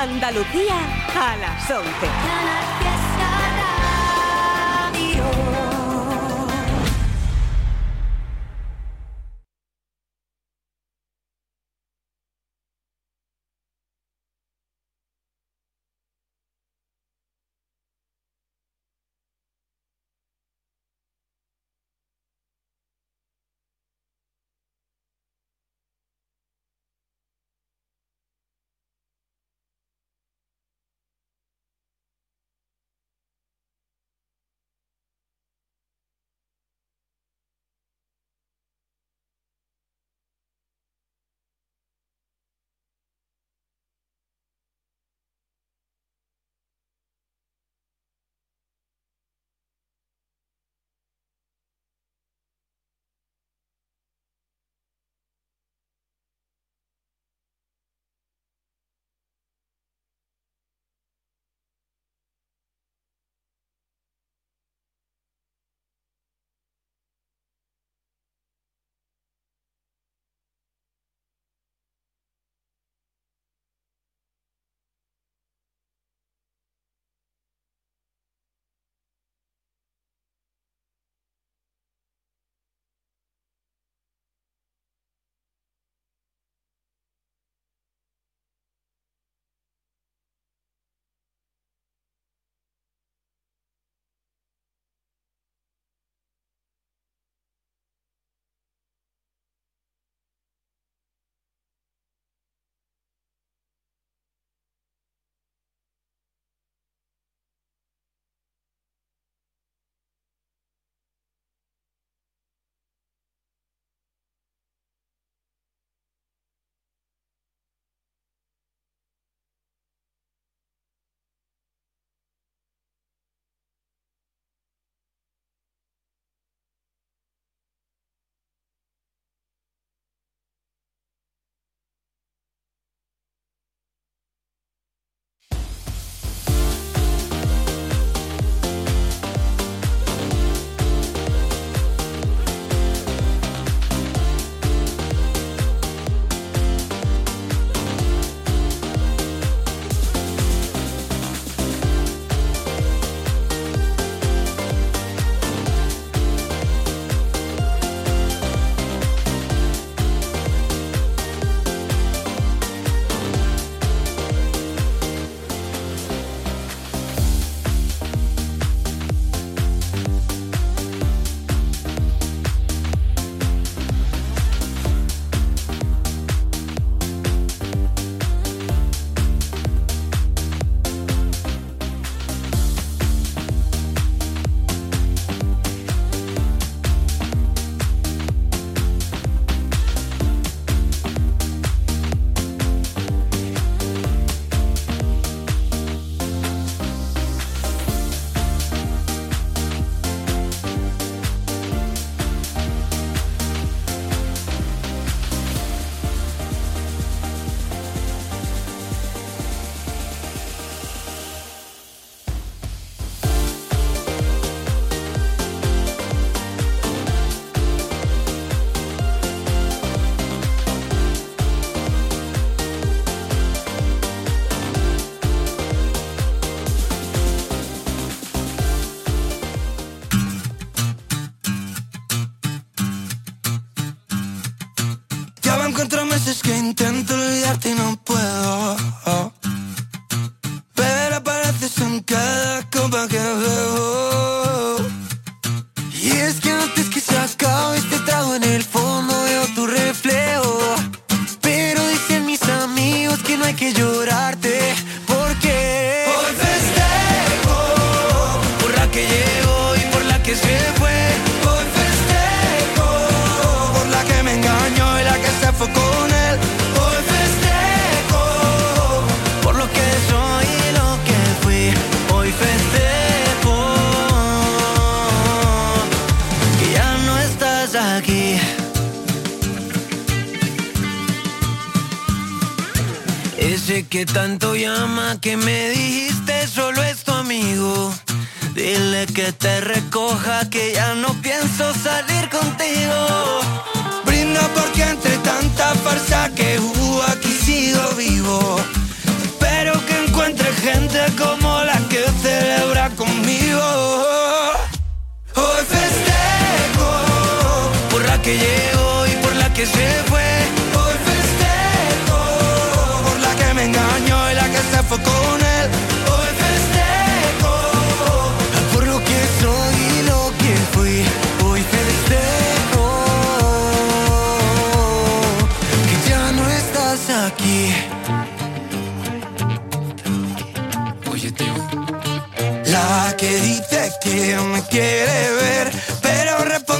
[0.00, 0.78] Andalucía
[1.14, 3.09] a las 11.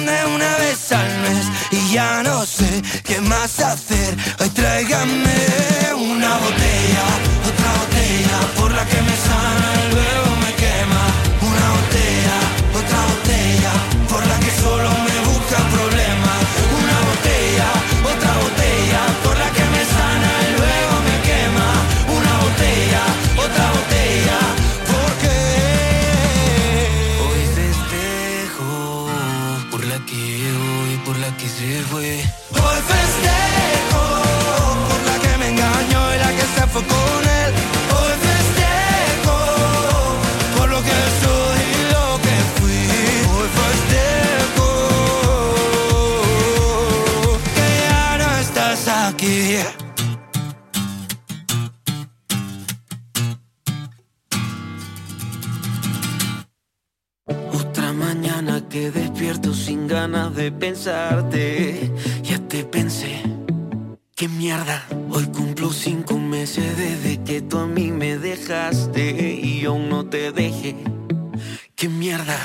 [0.08, 4.16] una vez al mes y ya no sé qué más hacer.
[4.40, 5.38] Hoy tráigame
[5.94, 7.06] una botella,
[7.48, 9.79] otra botella por la que me sana
[60.50, 61.90] pensarte,
[62.22, 63.22] ya te pensé.
[64.14, 64.86] ¿Qué mierda?
[65.10, 70.30] Hoy cumplo cinco meses desde que tú a mí me dejaste y aún no te
[70.32, 70.76] dejé.
[71.74, 72.36] ¿Qué mierda?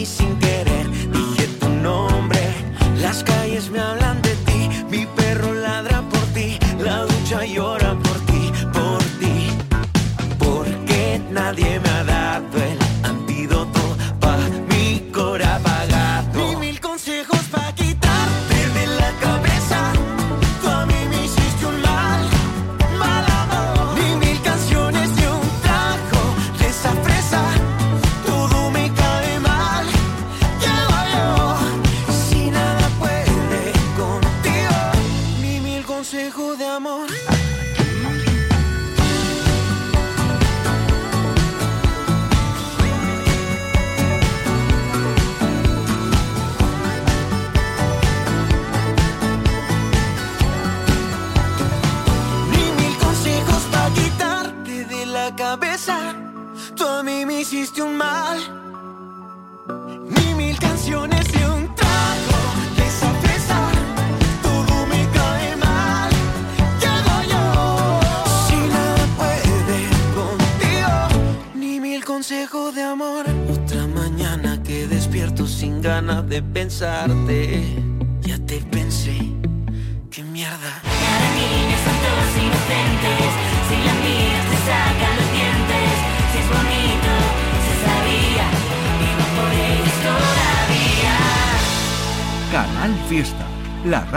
[0.00, 0.49] se sinta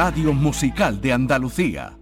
[0.05, 1.97] Radio Musical de Andalucía.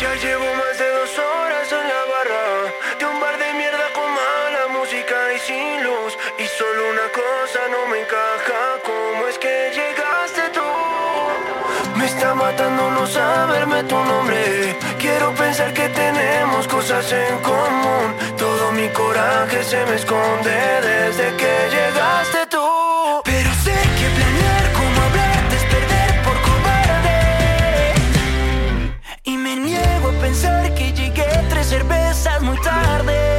[0.00, 2.44] Ya llevo más de dos horas en la barra
[3.00, 6.16] de un bar de mierda con mala música y sin luz.
[6.38, 10.01] Y solo una cosa no me encaja, ¿cómo es que llega?
[12.14, 14.76] está matando no saberme tu nombre.
[14.98, 18.06] Quiero pensar que tenemos cosas en común.
[18.36, 20.56] Todo mi coraje se me esconde
[20.90, 22.66] desde que llegaste tú.
[23.24, 25.64] Pero sé que planear como hablarte es
[26.26, 27.18] por cobarde.
[29.24, 33.31] Y me niego a pensar que llegué tres cervezas muy tarde.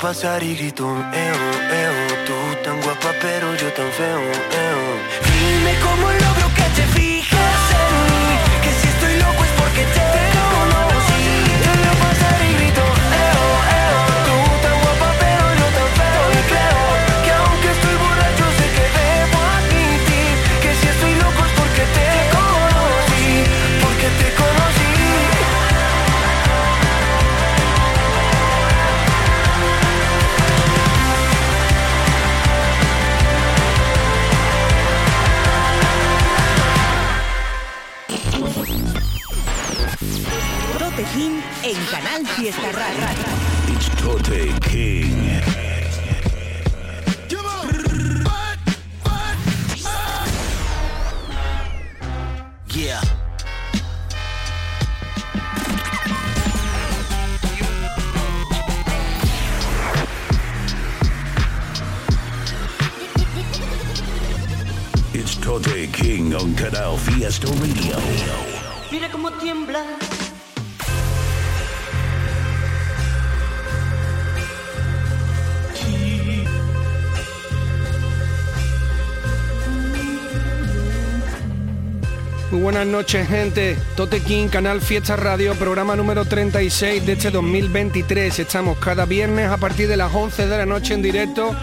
[0.00, 1.40] Pasar y grito, eo,
[1.82, 4.82] eo Tú tan guapa pero yo tan feo, eo
[5.24, 6.39] Dime cómo logro
[42.20, 43.74] Canal Fiesta Radio.
[43.74, 45.69] It's Tote King.
[82.80, 83.76] Buenas noches, gente.
[83.94, 88.38] Tote King, Canal Fiesta Radio, programa número 36 de este 2023.
[88.38, 91.54] Estamos cada viernes a partir de las 11 de la noche en directo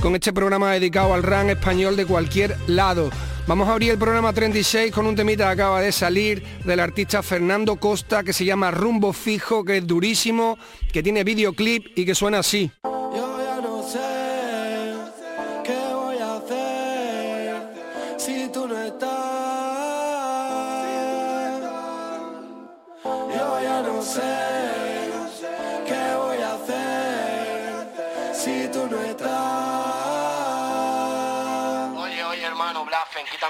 [0.00, 3.10] con este programa dedicado al RAN español de cualquier lado.
[3.46, 7.22] Vamos a abrir el programa 36 con un temita que acaba de salir del artista
[7.22, 10.56] Fernando Costa que se llama Rumbo Fijo, que es durísimo,
[10.90, 12.70] que tiene videoclip y que suena así.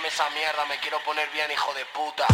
[0.06, 2.26] Esa mierda, me quiero poner bien, hijo de puta.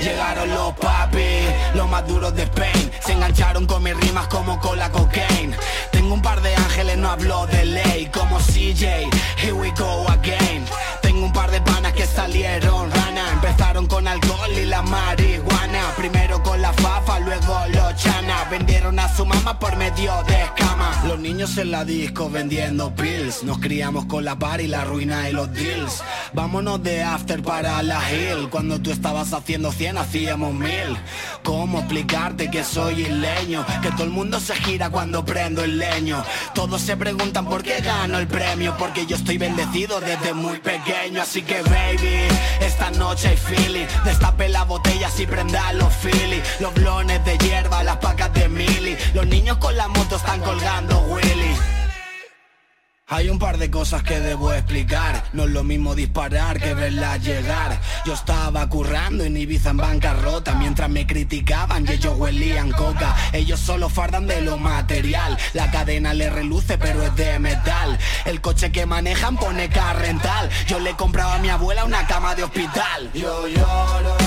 [0.00, 4.78] Llegaron los papi, los más duros de Spain Se engancharon con mis rimas como con
[4.78, 5.56] la cocaine
[6.16, 8.84] un par de ángeles, no hablo de ley Como CJ,
[9.36, 10.64] here we go again.
[11.02, 13.32] Tengo un par de panas que salieron rana.
[13.32, 15.82] Empezaron con alcohol y la marihuana.
[15.96, 18.15] Primero con la fafa, luego los chanas
[18.50, 21.02] Vendieron a su mamá por medio de escama.
[21.06, 23.42] Los niños en la disco vendiendo pills.
[23.42, 26.02] Nos criamos con la par y la ruina y los deals.
[26.32, 28.48] Vámonos de after para la hill.
[28.48, 30.96] Cuando tú estabas haciendo 100 hacíamos mil.
[31.42, 33.66] ¿Cómo explicarte que soy isleño?
[33.82, 36.22] Que todo el mundo se gira cuando prendo el leño.
[36.54, 38.76] Todos se preguntan por qué gano el premio.
[38.78, 41.20] Porque yo estoy bendecido desde muy pequeño.
[41.20, 42.28] Así que baby,
[42.60, 43.86] esta noche hay feeling.
[44.04, 46.40] Destape la botella y prenda los philly.
[46.60, 48.32] Los blones de hierba, las pacas
[49.16, 51.56] Los niños con la moto están colgando Willy.
[53.08, 55.24] Hay un par de cosas que debo explicar.
[55.32, 57.80] No es lo mismo disparar que verlas llegar.
[58.04, 60.54] Yo estaba currando en Ibiza en bancarrota.
[60.56, 63.16] Mientras me criticaban y ellos huelían coca.
[63.32, 65.38] Ellos solo fardan de lo material.
[65.54, 67.98] La cadena le reluce pero es de metal.
[68.26, 70.50] El coche que manejan pone car rental.
[70.66, 73.10] Yo le compraba a mi abuela una cama de hospital.
[73.14, 74.25] Yo lloro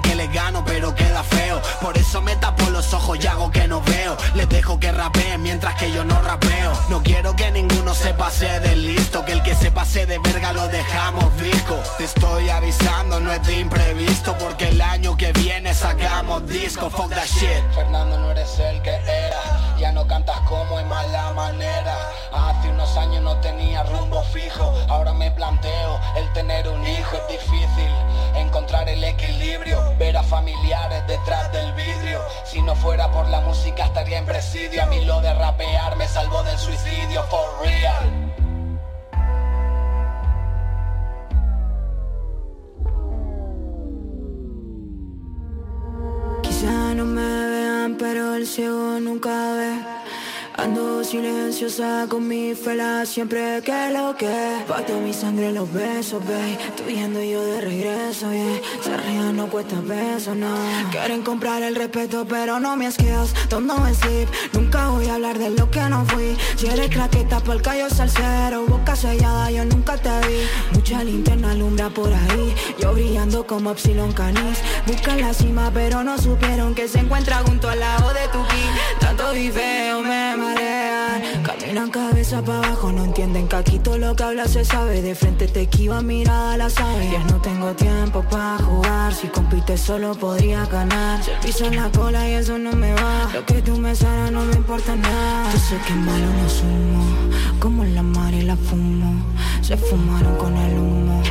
[0.00, 1.60] que le gano pero queda feo.
[1.80, 4.16] Por eso me tapo los ojos y hago que no veo.
[4.34, 6.72] Les dejo que rapeen mientras que yo no rapeo.
[6.88, 10.52] No quiero que ninguno se pase de listo Que el que se pase de verga
[10.52, 15.74] lo dejamos visco Te estoy avisando, no es de imprevisto Porque el año que viene
[15.74, 16.90] sacamos disco.
[16.90, 17.62] Fuck that shit.
[17.74, 19.76] Fernando no eres el que era.
[19.78, 21.96] Ya no cantas como en mala manera
[22.64, 24.72] Hace unos años no tenía rumbo fijo.
[24.88, 27.18] Ahora me planteo el tener un hijo.
[27.28, 27.90] Es difícil
[28.36, 29.78] encontrar el equilibrio.
[29.98, 32.22] Ver a familiares detrás del vidrio.
[32.46, 34.82] Si no fuera por la música estaría en presidio.
[34.82, 38.32] A mí lo de rapear me salvó del suicidio For real.
[46.42, 50.03] Quizá no me vean, pero el ciego nunca ve.
[50.56, 54.62] Ando silenciosa con mi fela siempre que lo que.
[54.68, 56.56] Pato mi sangre en los besos, babe.
[56.76, 58.60] Tú yendo yo de regreso, yeah.
[58.80, 60.54] Se no cuesta peso, no.
[60.92, 64.28] Quieren comprar el respeto pero no me skills Don't know sleep.
[64.52, 66.36] Nunca voy a hablar de lo que no fui.
[66.56, 68.64] Si eres claqueta por callo salsero.
[68.66, 70.46] Boca sellada yo nunca te vi.
[70.72, 72.54] Mucha linterna alumbra por ahí.
[72.78, 74.60] Yo brillando como Epsilon Canis.
[74.86, 78.38] Buscan la cima pero no supieron que se encuentra junto al lado de tu
[79.24, 84.22] Tanto viveo me marean Caminan cabeza para abajo, no entienden que aquí todo lo que
[84.22, 85.00] habla se sabe.
[85.00, 89.14] De frente te esquiva, mirada la sabe Ya no tengo tiempo para jugar.
[89.14, 91.22] Si compites solo podría ganar.
[91.22, 93.30] Se piso en la cola y eso no me va.
[93.32, 95.50] Lo que tú me sabes no me importa nada.
[95.52, 97.04] Yo sé que malo no sumo
[97.60, 99.24] Como la mar y la fumo.
[99.62, 101.22] Se fumaron con el humo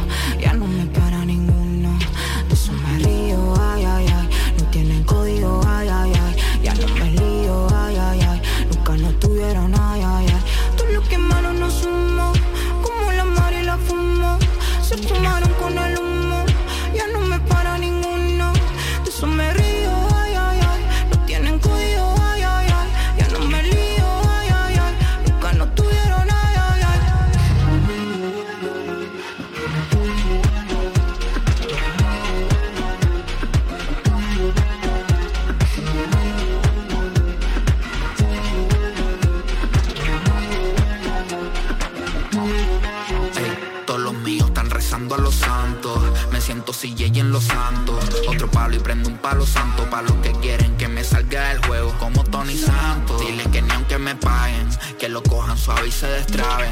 [48.71, 49.89] Y prendo un palo santo.
[49.89, 53.19] Pa' los que quieren que me salga del juego como Tony Santos.
[53.19, 56.71] Dile que ni aunque me paguen, que lo cojan suave y se destraben.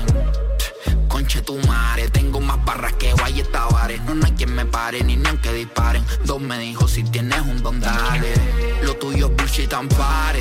[1.10, 4.02] Conche tu madre, tengo más barras que Guay Tavares.
[4.04, 6.04] No, no hay quien me pare, ni ni aunque disparen.
[6.24, 8.34] Dos me dijo, si tienes un don dale
[8.84, 10.40] Lo tuyo es bullshit ampare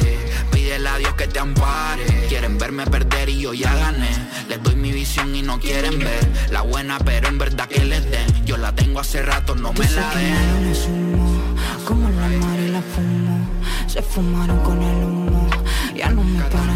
[0.52, 2.04] Pídele a Dios que te ampare.
[2.28, 4.10] Quieren verme perder y yo ya gané.
[4.48, 8.08] Les doy mi visión y no quieren ver La buena pero en verdad que les
[8.08, 8.46] den.
[8.46, 11.39] Yo la tengo hace rato, no me la den
[11.86, 13.46] Como la mar y la fumo
[13.86, 15.48] Se fumaron con el humo.
[15.96, 16.69] Ya no me para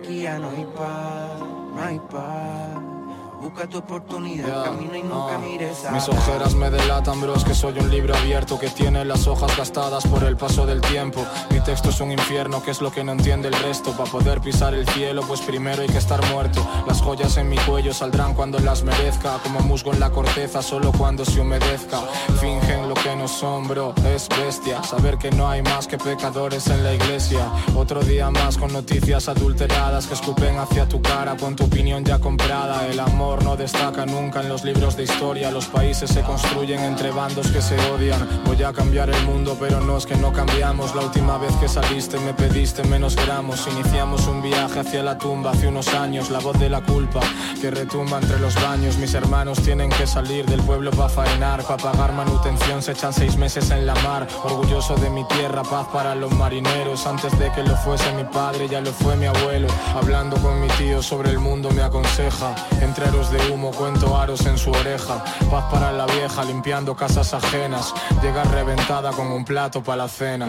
[0.00, 1.40] aquí ya no hay paz,
[1.74, 2.82] no hay paz.
[3.40, 5.38] Busca tu oportunidad, camina y nunca ah.
[5.38, 6.08] mires Mis atrás.
[6.10, 10.24] ojeras me delatan, bros, que soy un libro abierto que tiene las hojas gastadas por
[10.24, 11.24] el paso del tiempo.
[11.60, 13.92] Mi texto es un infierno, que es lo que no entiende el resto.
[13.92, 16.66] Para poder pisar el cielo, pues primero hay que estar muerto.
[16.86, 20.90] Las joyas en mi cuello saldrán cuando las merezca, como musgo en la corteza, solo
[20.90, 22.00] cuando se humedezca.
[22.40, 23.70] Fingen lo que no son,
[24.06, 24.82] es bestia.
[24.82, 27.46] Saber que no hay más que pecadores en la iglesia.
[27.76, 32.18] Otro día más con noticias adulteradas que escupen hacia tu cara con tu opinión ya
[32.18, 32.86] comprada.
[32.86, 35.50] El amor no destaca nunca en los libros de historia.
[35.50, 38.26] Los países se construyen entre bandos que se odian.
[38.46, 40.94] Voy a cambiar el mundo, pero no es que no cambiamos.
[40.94, 43.66] La última vez que saliste me pediste menos gramos.
[43.66, 46.30] Iniciamos un viaje hacia la tumba hace unos años.
[46.30, 47.20] La voz de la culpa
[47.60, 48.96] que retumba entre los baños.
[48.98, 51.62] Mis hermanos tienen que salir del pueblo para faenar.
[51.64, 54.26] Para pagar manutención se echan seis meses en la mar.
[54.44, 57.06] Orgulloso de mi tierra, paz para los marineros.
[57.06, 59.68] Antes de que lo fuese mi padre, ya lo fue mi abuelo.
[59.94, 62.54] Hablando con mi tío sobre el mundo me aconseja.
[62.80, 65.24] Entre aros de humo cuento aros en su oreja.
[65.50, 67.94] Paz para la vieja limpiando casas ajenas.
[68.22, 70.48] Llega reventada con un plato para la cena.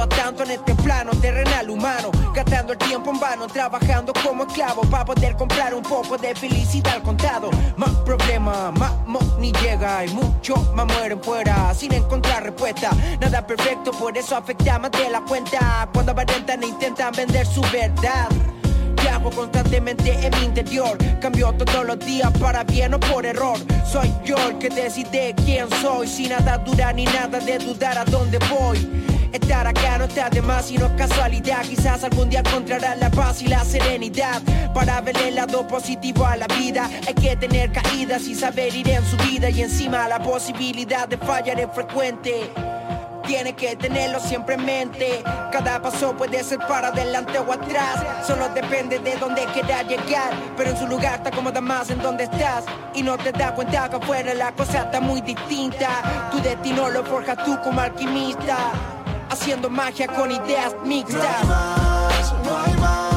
[0.00, 4.82] a tanto en este plano terrenal humano, gastando el tiempo en vano, trabajando como esclavo
[4.82, 7.50] para poder comprar un poco de felicidad al contado.
[7.76, 8.92] Más problema, más
[9.38, 12.90] ni llega y mucho más mueren fuera sin encontrar respuesta.
[13.20, 17.60] Nada perfecto, por eso afecta más de la cuenta cuando aparentan e intentan vender su
[17.72, 18.28] verdad.
[19.02, 20.98] Viajo constantemente en mi interior.
[21.20, 23.56] Cambio todos los días para bien o por error.
[23.86, 26.08] Soy yo el que decide quién soy.
[26.08, 29.17] Sin nada dura ni nada de dudar a dónde voy.
[29.32, 31.62] Estar acá no está de más y no es casualidad.
[31.62, 34.40] Quizás algún día encontrarás la paz y la serenidad.
[34.72, 38.88] Para ver el lado positivo a la vida, hay que tener caídas y saber ir
[38.88, 39.50] en su vida.
[39.50, 42.50] Y encima la posibilidad de fallar es frecuente.
[43.26, 45.22] Tiene que tenerlo siempre en mente.
[45.52, 48.26] Cada paso puede ser para adelante o atrás.
[48.26, 50.32] Solo depende de dónde quieras llegar.
[50.56, 52.64] Pero en su lugar está cómoda más en donde estás.
[52.94, 56.30] Y no te das cuenta que afuera la cosa está muy distinta.
[56.30, 58.56] Tu destino lo forjas tú como alquimista.
[59.30, 61.22] Haciendo magia con ideas mixtas.
[61.22, 63.08] No hay más, no hay más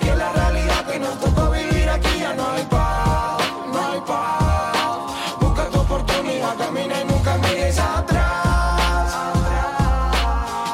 [0.00, 5.38] que la realidad que nos tocó vivir aquí ya no hay paz, no hay paz.
[5.40, 9.12] Busca tu oportunidad, camina y nunca mires atrás.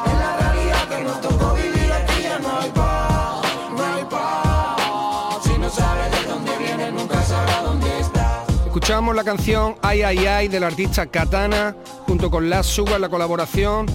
[0.07, 3.43] En la realidad que nos tocó vivir aquí ya no hay paz,
[3.77, 5.43] no hay paz.
[5.45, 8.49] Si no sabes de dónde vienes, nunca sabrás dónde estás.
[8.67, 11.75] Escuchamos la canción Ay Ay Ay del artista Katana
[12.07, 13.87] junto con Las Sugar, la colaboración.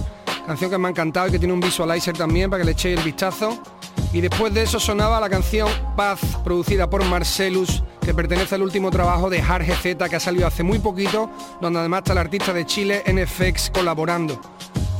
[0.50, 2.98] Canción que me ha encantado y que tiene un visualizer también para que le echéis
[2.98, 3.56] el vistazo.
[4.12, 8.90] Y después de eso sonaba la canción Paz, producida por Marcelus, que pertenece al último
[8.90, 12.52] trabajo de Hard GZ que ha salido hace muy poquito, donde además está el artista
[12.52, 14.40] de Chile NFX colaborando.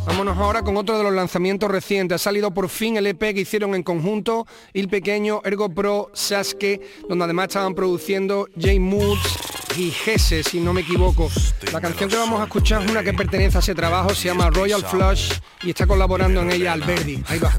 [0.07, 2.17] Vámonos ahora con otro de los lanzamientos recientes.
[2.17, 6.81] Ha salido por fin el EP que hicieron en conjunto Il Pequeño, Ergo Pro, Sasuke,
[7.09, 9.39] donde además estaban produciendo J Moods
[9.77, 11.29] y Gese, si no me equivoco.
[11.73, 14.51] La canción que vamos a escuchar es una que pertenece a ese trabajo, se llama
[14.51, 15.33] Royal Flush
[15.63, 17.23] y está colaborando en ella Alberdi.
[17.29, 17.53] Ahí va.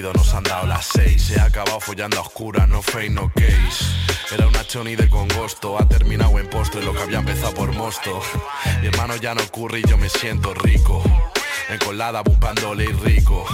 [0.00, 1.22] Nos han dado las seis.
[1.22, 3.84] Se ha acabado follando a oscuras, no fake, no case
[4.32, 8.20] Era una choni de congosto Ha terminado en postre lo que había empezado por mosto.
[8.80, 11.02] Mi hermano ya no ocurre y yo me siento rico
[11.74, 13.44] Encolada bumpándole y rico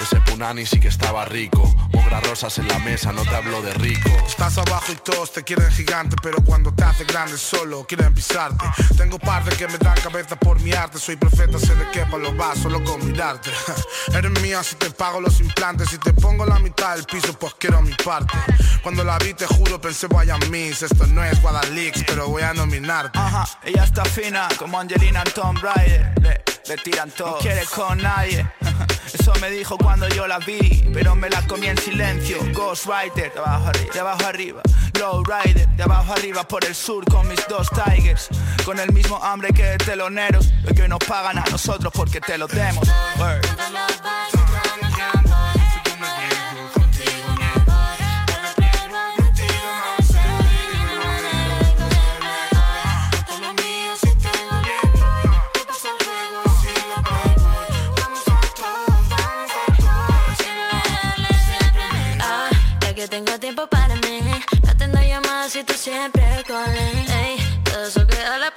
[0.00, 1.62] Ese punani sí que estaba rico
[1.92, 5.42] Mogra rosas en la mesa, no te hablo de rico Estás abajo y todos te
[5.44, 8.64] quieren gigante, pero cuando te haces grande solo quieren pisarte.
[8.96, 12.18] Tengo parte que me dan cabeza por mi arte, soy profeta, sé de qué pa'
[12.18, 13.50] los vas solo con mirarte.
[14.14, 17.54] Eres mía si te pago los implantes, si te pongo la mitad del piso, pues
[17.58, 18.34] quiero mi parte.
[18.82, 22.52] Cuando la vi te juro pensé vaya miss, esto no es Guadalix, pero voy a
[22.52, 23.18] nominarte.
[23.18, 26.55] Ajá, ella está fina como Angelina en Tomb Raider.
[26.68, 28.48] Le, tiran todo, no quiere con nadie.
[29.14, 32.38] Eso me dijo cuando yo la vi, pero me la comí en silencio.
[32.52, 34.62] Ghost Rider, de abajo arriba, de abajo arriba.
[34.98, 38.28] Low Rider, de abajo arriba por el sur con mis dos Tigers.
[38.64, 42.36] Con el mismo hambre que teloneros, lo que hoy nos pagan a nosotros porque te
[42.36, 42.88] lo demos.
[65.66, 67.06] Tú siempre calling.
[67.10, 68.50] Ey, todo eso que habla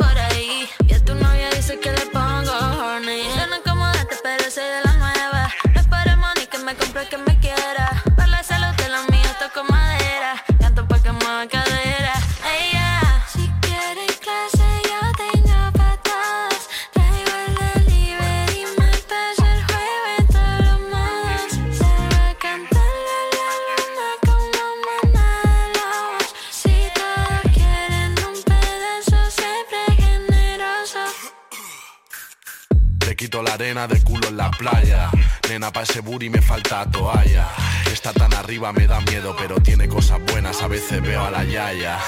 [35.69, 37.47] Nena, pa' ese booty me falta toalla.
[37.91, 41.43] Está tan arriba me da miedo Pero tiene cosas buenas, a veces veo a la
[41.43, 41.99] yaya.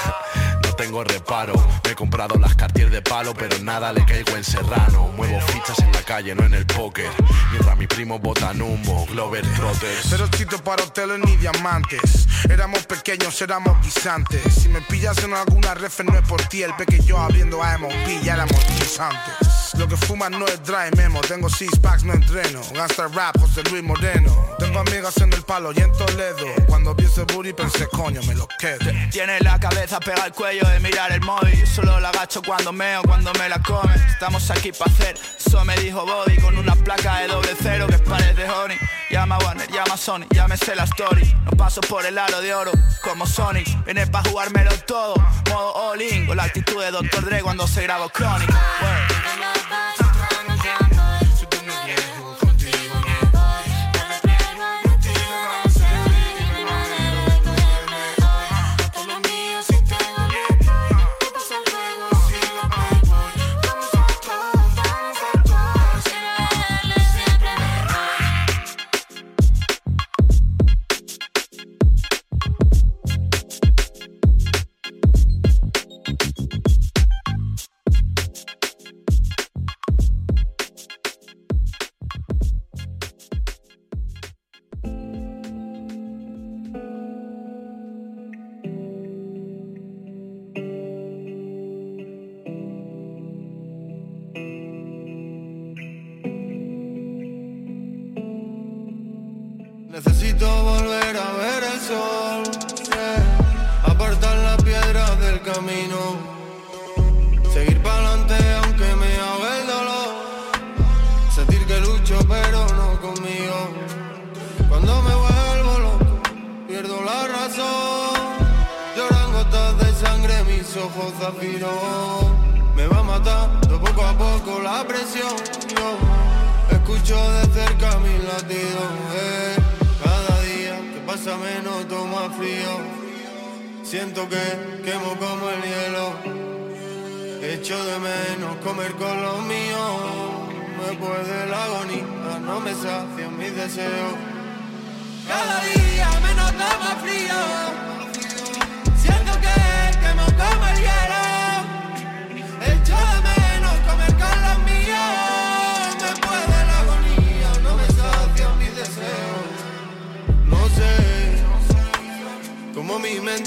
[0.64, 1.54] No tengo reparo.
[1.84, 5.08] Me he comprado las Cartier de palo Pero nada le caigo en serrano.
[5.16, 7.10] Muevo fichas en la calle, no en el póker.
[7.50, 10.06] Mientras mi primo botan humo Glover Trotters.
[10.08, 12.26] Cero sitio para hoteles ni diamantes.
[12.48, 14.42] Éramos pequeños, éramos guisantes.
[14.54, 17.92] Si me pillas en alguna refe no es por ti, el pequeño abriendo a MOP,
[18.22, 19.41] ya éramos guisantes.
[19.78, 21.20] Lo que fuman no es dry memo.
[21.20, 22.60] Tengo six packs, no entreno.
[22.74, 24.34] Gangsta rap, José Luis Moreno.
[24.58, 26.46] Tengo amigas en el palo y en Toledo.
[26.66, 28.90] Cuando vi ese booty pensé, coño, me lo quedo.
[29.10, 31.66] Tiene la cabeza pega al cuello de mirar el móvil.
[31.66, 33.94] Solo la agacho cuando meo, cuando me la come.
[34.10, 36.36] Estamos aquí para hacer, eso me dijo Body.
[36.36, 38.78] Con una placa de doble cero que parece honey.
[39.10, 41.34] Llama Warner, llama Sony, llámese la story.
[41.44, 43.84] No paso por el aro de oro como Sonic.
[43.84, 45.14] Viene pa' jugármelo todo,
[45.50, 46.26] modo all in.
[46.26, 47.24] Con la actitud de Dr.
[47.24, 48.48] Dre cuando se grabó Chronic.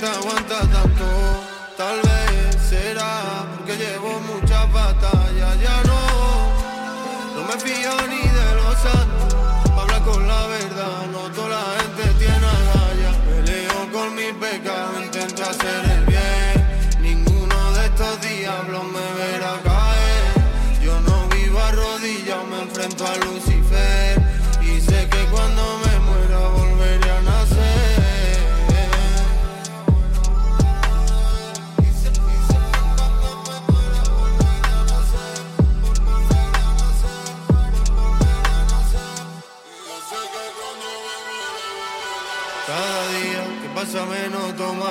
[0.08, 1.06] Aguanta tanto.
[1.78, 5.60] Tal vez será porque llevo muchas batallas.
[5.62, 6.02] Ya no,
[7.36, 8.25] no me fío ni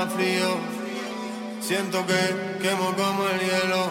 [0.06, 0.56] frío.
[1.60, 3.82] Siento que quemo como el hielo.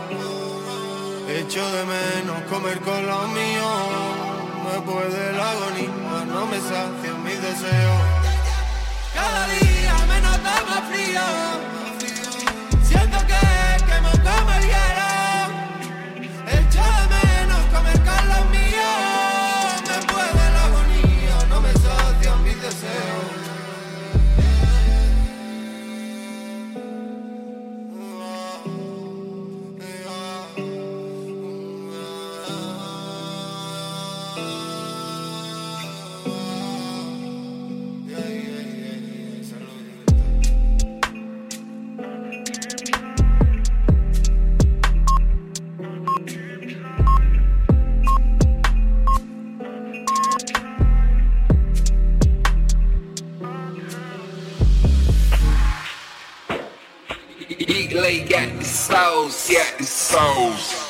[1.28, 4.24] Echo de menos comer con los míos.
[4.64, 8.02] Me puede la agonía, no me sacian mis deseos.
[9.14, 11.73] Cada día menos toma frío.
[57.94, 60.83] Eagle got the sauce, got the sauce.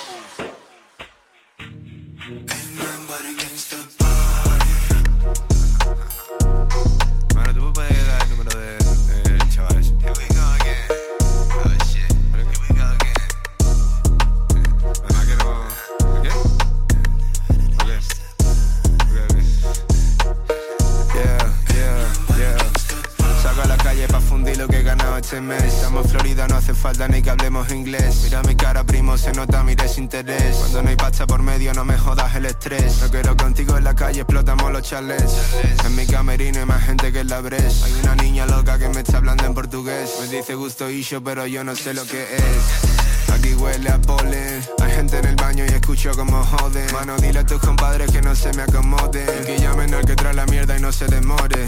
[34.95, 37.81] En mi camerino hay más gente que en la Bres.
[37.81, 40.11] Hay una niña loca que me está hablando en portugués.
[40.21, 43.31] Me dice gusto yo, pero yo no sé lo que es.
[43.33, 46.93] Aquí huele a polen, hay gente en el baño y escucho como joden.
[46.93, 49.25] Mano, dile a tus compadres que no se me acomoden.
[49.41, 51.65] Y Que llamen al que trae la mierda y no se demore.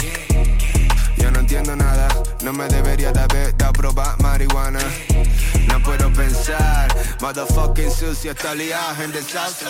[1.17, 2.07] Yo no entiendo nada,
[2.43, 4.81] no me debería de haber dado probar marihuana.
[5.67, 9.69] No puedo pensar, motherfucking sucio, está liado en desastre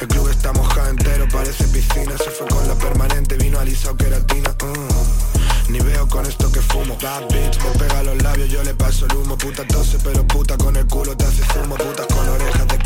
[0.00, 2.16] El club está mojado entero, parece piscina.
[2.18, 5.68] Se fue con la permanente, vino alisado queratina Oh.
[5.68, 6.96] Ni veo con esto que fumo.
[7.00, 9.36] Bad bitch, me pega los labios, yo le paso el humo.
[9.36, 11.76] Puta tose, pero puta con el culo te hace zumo.
[11.76, 12.77] Putas con orejas de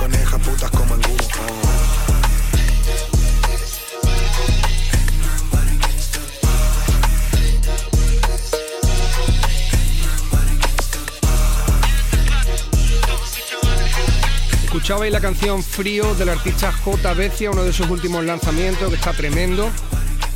[14.82, 17.14] Escuchabais la canción Frío del artista J.
[17.14, 19.70] Becia, uno de sus últimos lanzamientos, que está tremendo.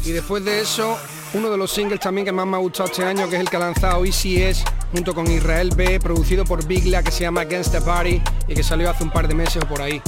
[0.05, 0.97] Y después de eso,
[1.35, 3.51] uno de los singles también que más me ha gustado este año, que es el
[3.51, 7.73] que ha lanzado ECS junto con Israel B, producido por Bigla, que se llama Against
[7.73, 10.01] the Party y que salió hace un par de meses por ahí.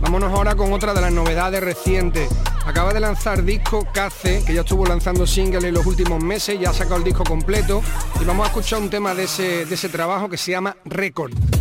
[0.00, 2.28] Vámonos ahora con otra de las novedades recientes.
[2.66, 6.70] Acaba de lanzar disco Cace, que ya estuvo lanzando singles en los últimos meses, ya
[6.70, 7.84] ha sacado el disco completo
[8.20, 11.55] y vamos a escuchar un tema de ese, de ese trabajo que se llama Record.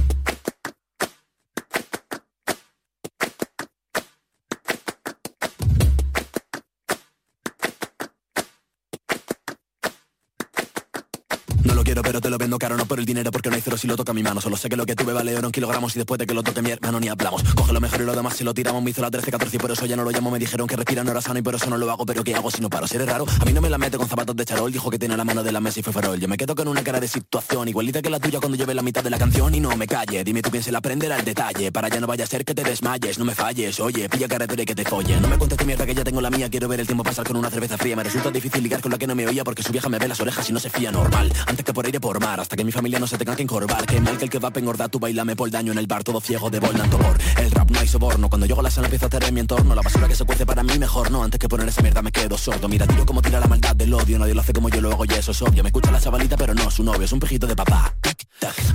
[12.15, 13.97] Pero te lo vendo caro No por el dinero porque no hay cero si lo
[13.97, 14.39] toca mi mano.
[14.39, 16.43] Solo sé que lo que tuve vale oro en kilogramos Y después de que lo
[16.43, 17.43] toque mi hermano ni hablamos.
[17.55, 19.59] Coge lo mejor y lo demás si lo tiramos Me hizo la 13, 14 y
[19.59, 20.31] por eso ya no lo llamo.
[20.31, 22.33] Me dijeron que respira no era sano y por eso no lo hago Pero ¿qué
[22.33, 22.87] hago si no paro?
[22.87, 23.25] Si eres raro.
[23.41, 25.43] A mí no me la mete con zapatos de charol Dijo que tiene la mano
[25.43, 26.17] de la mesa y fue farol.
[26.17, 28.81] Yo me quedo con una cara de situación Igualita que la tuya cuando lleve la
[28.81, 30.23] mitad de la canción Y no me calle.
[30.23, 32.55] Dime tú quién se la aprenderá el detalle Para ya no vaya a ser que
[32.55, 33.19] te desmayes.
[33.19, 35.19] No me falles Oye, pilla carretera y que te folle.
[35.19, 37.27] No me cuentes tu mierda que ya tengo la mía Quiero ver el tiempo pasar
[37.27, 37.97] con una cerveza fría.
[37.97, 40.07] Me resulta difícil ligar con la que no me oía Porque su vieja me ve
[40.07, 41.33] las orejas y no se fía normal.
[41.45, 43.83] Antes que por aire por Hasta que mi familia no se tenga que encorvar.
[43.87, 46.03] Que mal que el que va a engordar tu bailame por daño en el bar
[46.03, 47.17] Todo ciego de bol tanto por.
[47.41, 49.73] El rap no hay soborno Cuando llego a la sala empiezo a en mi entorno.
[49.73, 52.11] La basura que se cuece para mí mejor no Antes que poner esa mierda me
[52.11, 52.67] quedo sordo.
[52.67, 55.05] Mira tiro como tira la maldad del odio Nadie lo hace como yo lo hago
[55.05, 55.63] y eso es obvio.
[55.63, 57.95] Me escucha la chavalita pero no su novio Es un pejito de papá.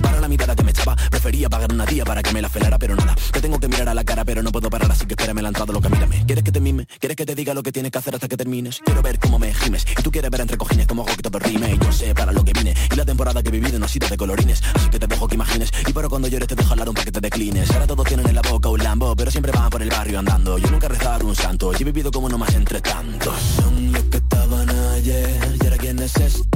[0.01, 2.77] Para la mirada que me echaba Prefería pagar una tía para que me la felara
[2.77, 3.15] pero nada.
[3.31, 5.49] Te tengo que mirar a la cara pero no puedo parar Así que espérame la
[5.49, 6.25] entrada lo que mírame.
[6.25, 6.85] ¿Quieres que te mime?
[6.99, 8.79] ¿Quieres que te diga lo que tienes que hacer hasta que termines?
[8.83, 9.85] Quiero ver cómo me gimes.
[9.97, 11.73] Y tú quieres ver entre cojines como hago que todo rime.
[11.73, 13.89] Y yo sé para lo que vine Y la temporada que he vivido no ha
[13.89, 14.61] sido de colorines.
[14.73, 15.71] Así que te dejo que imagines.
[15.87, 18.35] Y pero cuando llores te dejo lado un paquete de declines Ahora todos tienen en
[18.35, 20.57] la boca un lambo Pero siempre van por el barrio andando.
[20.57, 23.35] Yo nunca he rezado un santo Yo he vivido como uno más entre tantos.
[23.57, 26.50] Son los que estaban ayer Y ahora quienes están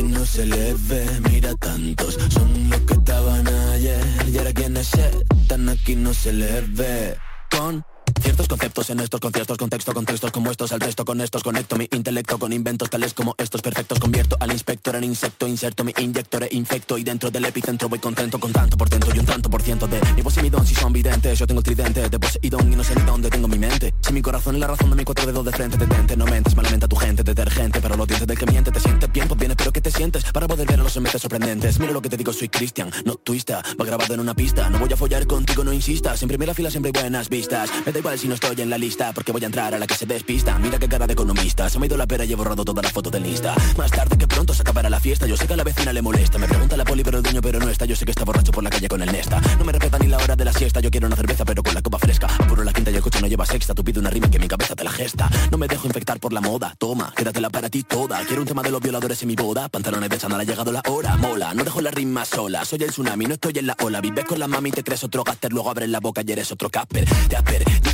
[0.00, 4.00] aquí no se les ve Mira tantos Son los que estaban ayer.
[4.28, 7.16] Y ahora quienes están aquí no se les ve.
[7.50, 7.84] Con
[8.20, 11.88] Ciertos conceptos en estos conciertos, contexto, contextos como estos, al resto con estos conecto mi
[11.90, 16.44] intelecto con inventos tales como estos perfectos, convierto al inspector en insecto, inserto mi inyector
[16.44, 19.48] e infecto y dentro del epicentro voy contento con tanto por dentro y un tanto
[19.48, 22.08] por ciento de mi voz y mi don si son videntes, yo tengo el tridente
[22.08, 24.66] de poseidón y no sé ni dónde tengo mi mente, si mi corazón es la
[24.66, 27.80] razón de mi cuatro dedos de frente, detente, no mentes, malamente a tu gente, detergente,
[27.80, 30.24] pero los dientes del que miente, te sientes bien, pues vienes, pero que te sientes
[30.24, 33.14] para poder ver a los emetes sorprendentes, mira lo que te digo, soy Cristian, no
[33.14, 36.52] twista, va grabado en una pista, no voy a follar contigo, no insistas, en primera
[36.52, 39.32] fila siempre hay buenas vistas, me da igual si no estoy en la lista Porque
[39.32, 40.58] voy a entrar a la que se despista.
[40.58, 42.82] Mira qué cara de economista Se me ha ido la pera y he borrado todas
[42.82, 45.54] las fotos del Insta Más tarde que pronto se acabará la fiesta Yo sé que
[45.54, 46.38] a la vecina le molesta.
[46.38, 47.84] Me pregunta la poli pero el dueño pero no está.
[47.84, 49.40] Yo sé que está borracho por la calle con el Nesta.
[49.58, 51.74] No me respeta ni la hora de la siesta Yo quiero una cerveza pero con
[51.74, 52.26] la copa fresca.
[52.38, 54.48] Apuro la quinta y el coche no lleva sexta Tú pide una rima que mi
[54.48, 55.28] cabeza te la gesta.
[55.50, 58.24] No me dejo infectar por la moda Toma, quédatela para ti toda.
[58.24, 60.82] Quiero un tema de los violadores en mi boda Pantalones de chándal ha llegado la
[60.88, 64.00] hora Mola, no dejo la rima sola Soy el tsunami, no estoy en la ola.
[64.00, 66.70] Vives con la mami, te crees otro gaster Luego abres la boca y eres otro
[66.70, 67.36] casper Te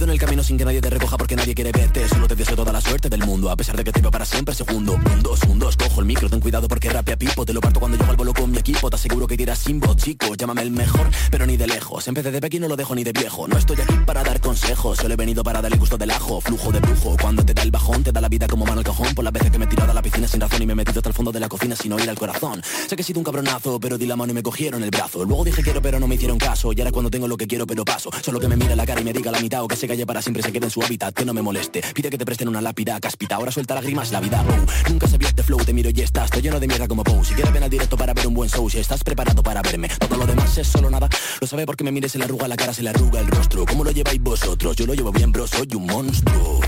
[0.06, 2.08] en el camino sin que nadie te recoja Porque nadie quiere verte.
[2.08, 4.24] Solo te deseo toda la suerte del mundo A pesar de que te veo para
[4.24, 4.94] siempre segundo.
[4.94, 7.44] Un dos, un dos, cojo el micro Ten cuidado porque rapea pipo.
[7.44, 9.80] Te lo parto cuando llego al bolo con mi equipo Te aseguro que tiras sin
[9.80, 12.06] voz, chico Llámame el mejor, pero ni de lejos.
[12.08, 13.48] Empecé de pequeño, no lo dejo ni de viejo.
[13.48, 16.40] No estoy aquí para dar consejos Solo he venido para darle gusto del ajo.
[16.40, 18.84] Flujo de brujo Cuando te da el bajón Te da la vida como mano al
[18.84, 19.12] cajón.
[19.14, 20.76] Por las veces que me he tirado a la piscina sin razón Y me he
[20.76, 22.62] metido hasta el fondo de la cocina sin oír al corazón.
[22.88, 25.24] Sé que he sido un cabronazo Pero di la mano y me cogieron el brazo.
[25.24, 26.72] Luego dije quiero pero no me hicieron caso.
[26.72, 28.10] Y ahora cuando tengo lo que quiero pero paso.
[28.22, 30.06] Solo que me mire la cara y me diga la mitad O que se calle
[30.06, 31.82] para siempre se quede en su hábitat, que no me moleste.
[31.94, 34.44] Pide que te presten una lápida, caspita, ahora suelta lágrimas la vida.
[34.48, 37.24] Oh, nunca vio este flow, te miro y estás, estoy lleno de mierda como Poe.
[37.24, 39.88] Si quieres ven al directo para ver un buen show, si estás preparado para verme,
[39.88, 41.08] todo lo demás es solo nada.
[41.40, 43.64] Lo sabe porque me mires en la arruga la cara, se le arruga el rostro.
[43.64, 44.76] ¿Cómo lo lleváis vosotros?
[44.76, 46.60] Yo lo llevo bien, bro, soy un monstruo.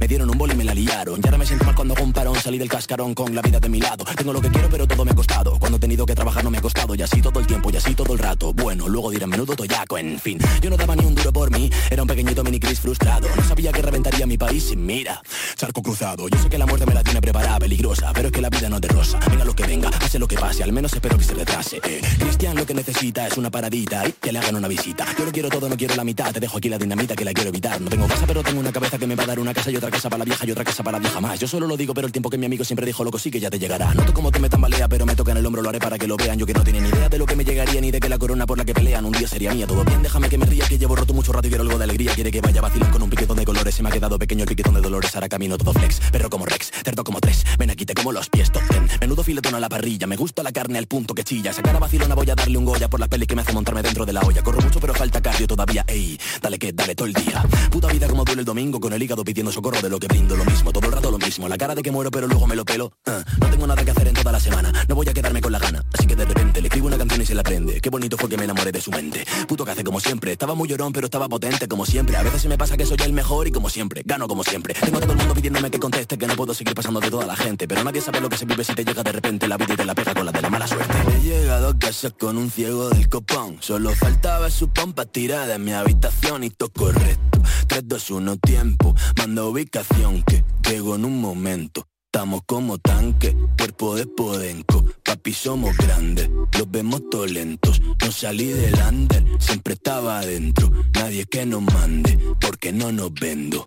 [0.00, 1.20] Me dieron un bol y me la liaron.
[1.22, 3.60] Y ahora me siento mal cuando hago un parón, salí del cascarón con la vida
[3.60, 4.04] de mi lado.
[4.16, 5.58] Tengo lo que quiero, pero todo me ha costado.
[5.58, 7.76] Cuando he tenido que trabajar no me ha costado, y así todo el tiempo, y
[7.76, 8.52] así todo el rato.
[8.52, 10.38] Bueno, luego dirán menudo toyaco, en fin.
[10.60, 13.28] Yo no daba ni un duro por mí, era un pequeñito mini Chris frustrado.
[13.36, 15.22] No sabía que reventaría mi país sin mira.
[15.54, 18.40] Charco cruzado, yo sé que la muerte me la tiene preparada, peligrosa, pero es que
[18.40, 19.18] la vida no de rosa.
[19.30, 21.80] Venga lo que venga, hace lo que pase, al menos espero que se retrase.
[21.84, 22.00] Eh.
[22.18, 25.06] Cristian lo que necesita es una paradita y que le hagan una visita.
[25.18, 27.32] Yo lo quiero todo, no quiero la mitad, te dejo aquí la dinamita que la
[27.32, 27.80] quiero evitar.
[27.80, 29.76] No tengo casa, pero tengo una cabeza que me va a dar una casa y
[29.76, 31.38] otra casa para la vieja y otra casa para la vieja más.
[31.38, 33.40] Yo solo lo digo, pero el tiempo que mi amigo siempre dijo loco sí que
[33.40, 33.92] ya te llegará.
[33.94, 36.06] Noto como te me tambalea, pero me toca en el hombro, lo haré para que
[36.06, 36.38] lo vean.
[36.38, 38.18] Yo que no tiene ni idea de lo que me llegaría ni de que la
[38.18, 39.66] corona por la que pelean un día sería mía.
[39.66, 41.84] Todo bien, déjame que me ría, que llevo roto mucho rato y quiero algo de
[41.84, 42.14] alegría.
[42.14, 43.74] Quiere que vaya vacilón con un piquetón de colores.
[43.74, 45.14] Se me ha quedado pequeño el piquetón de dolores.
[45.14, 47.44] Ahora camino todo flex, perro como Rex, cerdo como tres.
[47.58, 48.62] Ven aquí, te como los pies, top.
[49.00, 51.52] Menudo filetón a la parrilla, me gusta la carne al punto que chilla.
[51.52, 53.82] Sacar a vacilona voy a darle un goya por las pelis que me hace montarme
[53.82, 54.42] dentro de la olla.
[54.42, 56.18] Corro mucho, pero falta cardio todavía, ey.
[56.40, 57.42] Dale que dale todo el día.
[57.70, 60.36] Puta vida como duele el domingo con el hígado pidiendo socorro de lo que brindo.
[60.36, 61.48] Lo mismo, todo el rato lo mismo.
[61.48, 62.92] La cara de que muero, pero luego me lo pelo.
[63.06, 64.72] Ah, no tengo nada que hacer en toda la semana.
[64.88, 65.82] No voy a quedarme con la gana.
[65.92, 67.80] Así que de repente le escribo una canción y se la prende.
[67.80, 69.24] Qué bonito fue que me enamoré de su mente.
[69.46, 70.32] Puto que hace como siempre.
[70.32, 72.16] Estaba muy llorón, pero estaba potente como siempre.
[72.16, 74.02] A veces se me pasa que soy el mejor y como siempre.
[74.04, 74.74] Gano como siempre.
[74.74, 77.26] Tengo a todo el mundo pidiéndome que conteste, que no puedo seguir pasando de toda
[77.26, 77.68] la gente.
[77.68, 79.76] Pero nadie sabe lo que se vive si te llega de repente la vida y
[79.76, 80.94] te la pega con la de la mala suerte.
[81.14, 83.58] He llegado a casa con un ciego del copón.
[83.60, 87.42] Solo faltaba su pompa tirada en mi habitación y todo correcto.
[87.66, 88.94] 3, 2, 1, tiempo.
[89.16, 91.86] Manda que llego en un momento.
[92.12, 94.84] Estamos como tanque, cuerpo de podenco.
[95.02, 97.80] Papi, somos grandes, los vemos todos lentos.
[98.00, 100.70] No salí del under, siempre estaba adentro.
[100.94, 103.66] Nadie que nos mande, porque no nos vendo.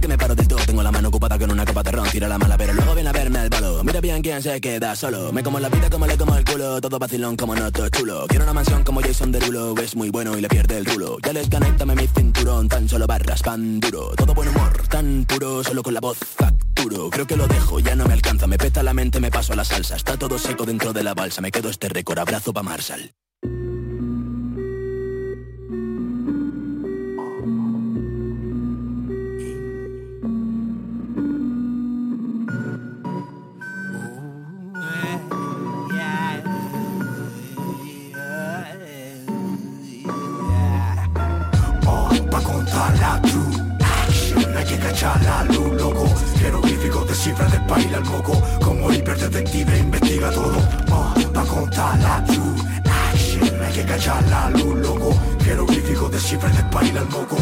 [0.00, 2.28] Que me paro del todo, tengo la mano ocupada con una copa de ron, tira
[2.28, 3.82] la mala, pero luego viene a verme el balo.
[3.82, 5.32] Mira bien quién se queda solo.
[5.32, 8.26] Me como la vida como le como el culo, todo vacilón como no todo chulo.
[8.28, 11.18] Quiero una mansión como Jason Derulo, es muy bueno y le pierde el rulo.
[11.24, 14.12] Ya les conéctame mi cinturón, tan solo barras, pan duro.
[14.16, 17.10] Todo buen humor, tan puro, solo con la voz facturo.
[17.10, 19.56] Creo que lo dejo, ya no me alcanza, me peta la mente, me paso a
[19.56, 19.96] la salsa.
[19.96, 23.10] Está todo seco dentro de la balsa, me quedo este récord, abrazo pa' Marshall.
[44.98, 46.06] Cachar la luz, loco.
[46.38, 48.32] Jeroglíficos de cifras de baile al moco.
[48.60, 50.58] Como hiperdetective investiga todo.
[50.90, 52.54] Oh, pa' contar la true
[53.12, 53.62] action.
[53.64, 55.16] Hay que cachar la luz, loco.
[55.44, 57.36] Jeroglíficos de cifras de baile al moco.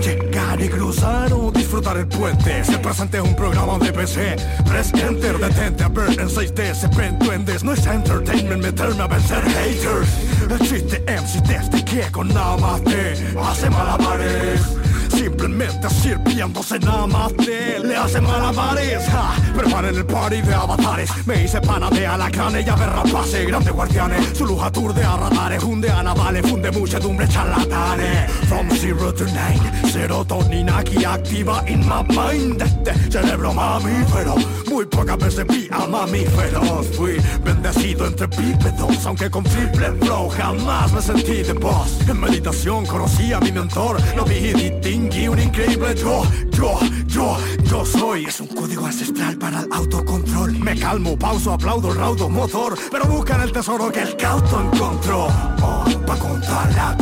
[0.00, 2.64] Llegar y cruzar o disfrutar el puente.
[2.64, 7.18] Se presente un programa de PC Press Enter, detente a ver en 6D Se ven
[7.18, 10.08] duendes, no es entertainment Meterme a vencer haters.
[10.50, 13.12] El chiste MC desde que con nada más te.
[13.38, 14.82] Hace malabares
[15.14, 17.88] Simplemente sirviéndose nada más de él.
[17.88, 21.10] Le hace malabares ja, Preparen el party de avatares.
[21.26, 23.46] Me hice pana de alacranes y ave rapaces.
[23.46, 25.62] Grandes guardianes, su luz aturde a radares.
[25.62, 28.21] Hunde a navales, funde muchedumbre charlatanes
[28.52, 29.60] From zero to nine.
[29.90, 32.60] Serotonina aquí activa in my mind.
[32.60, 34.34] Este cerebro mamífero
[34.70, 36.86] Muy pocas veces vi a mamíferos.
[36.94, 42.84] Fui bendecido entre bípedos Aunque con triple flow jamás me sentí de boss En meditación
[42.84, 48.26] conocí a mi mentor Lo vi y distinguí un increíble yo Yo, yo, yo soy.
[48.26, 50.58] Es un código ancestral para el autocontrol.
[50.58, 55.28] Me calmo, pauso, aplaudo raudo motor Pero buscan el tesoro que el cauto encontró.
[55.62, 56.96] Oh, pa' contar la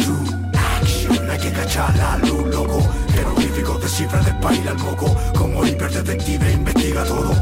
[1.40, 2.80] que cachar la luz, loco.
[3.12, 5.16] Jeroglíficos de cifras de baile al moco.
[5.36, 7.32] Como hiperdetective investiga todo.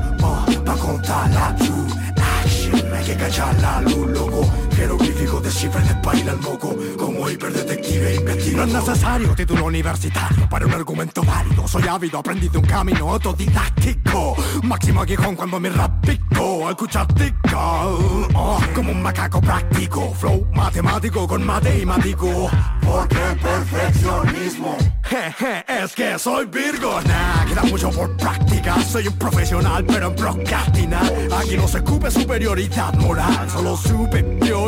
[0.65, 1.87] Pa' contar la true
[2.17, 2.95] action.
[2.95, 8.15] Hay que cachar la luz, loco Jeroglíficos de cifras de baile al moco Como hiperdetective
[8.15, 8.59] investiga.
[8.59, 11.67] No es necesario título universitario Para un argumento válido.
[11.67, 14.37] Soy ávido, aprendí de un camino autodidáctico.
[14.63, 20.15] Máximo aguijón cuando mi rap pico Escuchar tica oh, Como un macaco práctico.
[20.15, 22.49] Flow matemático con matemático.
[22.81, 27.01] Porque perfeccionismo Jeje, es que soy Virgo.
[27.01, 28.81] Nah, queda mucho por práctica.
[28.83, 31.13] Soy un profesional pero en procrastinar.
[31.37, 34.68] Aquí no se ocupe superioridad moral Solo superiorizar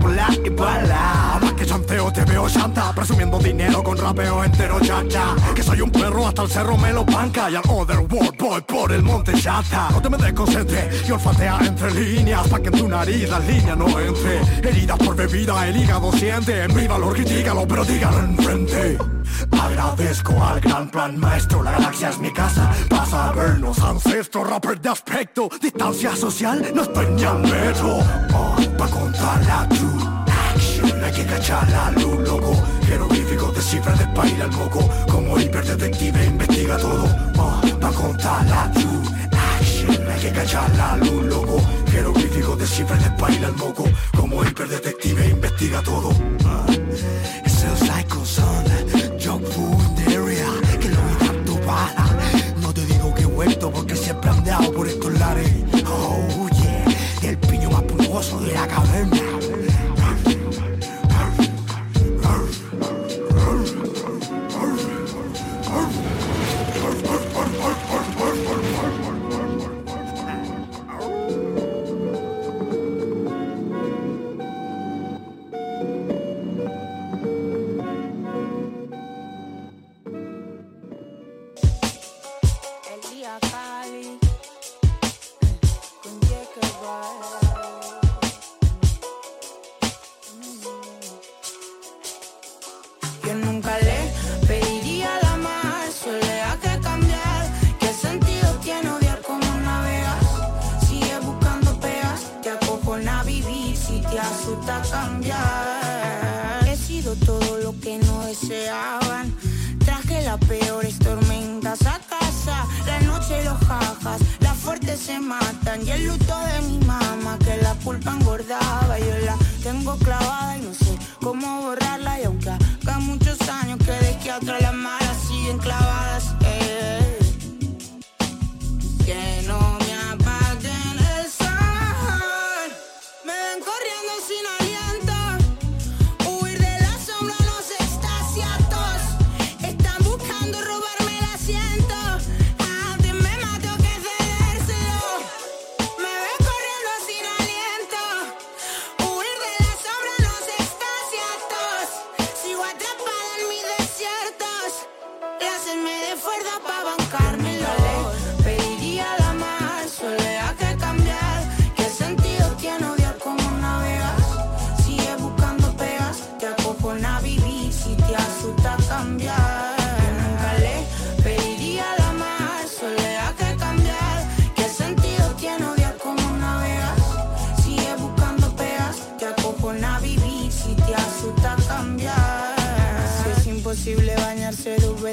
[0.00, 4.78] por la y bala Más que chanteo te veo chanta Presumiendo dinero con rapeo entero
[4.80, 8.36] chacha Que soy un perro hasta el cerro me lo banca Y al other world
[8.38, 12.68] boy por el monte chata No te me desconcentres Y olfatea entre líneas pa' que
[12.68, 14.40] en tu nariz la línea no entre.
[14.62, 18.98] Heridas por bebida, el hígado siente Mi valor critícalo, pero dígalo enfrente
[19.50, 22.70] Agradezco al gran plan maestro, la galaxia es mi casa.
[22.88, 25.48] Pasa a vernos, ancestro, rapper de aspecto.
[25.60, 27.98] Distancia social, no estoy ni al metro.
[28.34, 32.54] Oh, pa' contar la true action Hay que cachar la luz, loco.
[32.86, 34.88] Jeroglíficos de cifras de baila el moco.
[35.10, 37.04] Como hiperdetective investiga todo.
[37.38, 39.02] Oh, pa' contar la true
[39.32, 41.60] action Hay que cachar la luz, loco.
[41.90, 43.84] Jeroglíficos de cifras de baila el moco.
[44.16, 46.10] Como hiperdetective investiga todo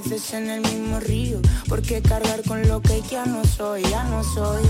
[0.02, 4.24] veces en el mismo río, porque cargar con lo que ya no soy, ya no
[4.24, 4.64] soy.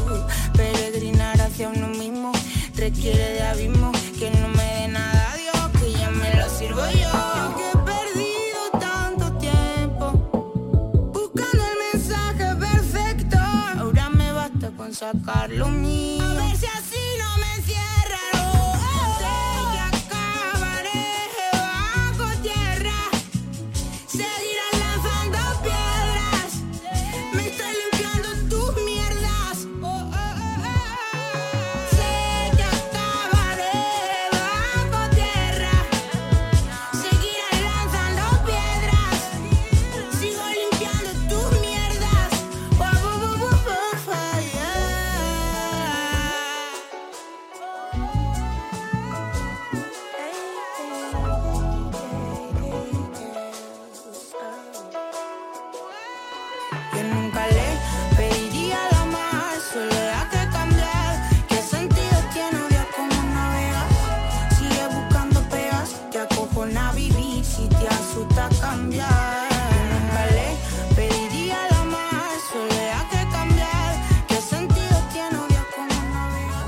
[0.55, 2.31] Peregrinar hacia uno mismo.
[2.75, 5.31] Requiere de abismo que no me dé nada.
[5.31, 7.11] A Dios, que ya me lo sirvo yo.
[7.19, 7.89] Yo que he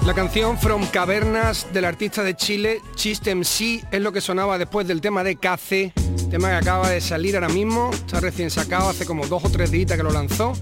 [0.05, 4.87] La canción From Cavernas del artista de Chile, Chiste MC, es lo que sonaba después
[4.87, 5.93] del tema de Cace,
[6.31, 9.69] tema que acaba de salir ahora mismo, está recién sacado hace como dos o tres
[9.69, 10.53] días que lo lanzó.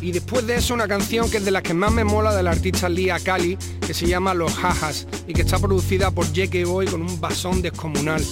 [0.00, 2.46] Y después de eso una canción que es de las que más me mola del
[2.46, 6.66] artista Lia Cali, que se llama Los Jajas y que está producida por J.K.
[6.66, 8.24] Boy con un basón descomunal.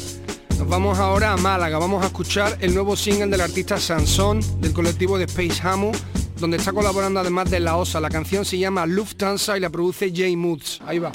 [0.59, 4.73] Nos vamos ahora a Málaga, vamos a escuchar el nuevo single del artista Sansón del
[4.73, 5.93] colectivo de Space Hamu,
[6.39, 8.01] donde está colaborando además de La Osa.
[8.01, 10.81] La canción se llama Lufthansa y la produce Jay Moods.
[10.87, 11.13] Ahí va.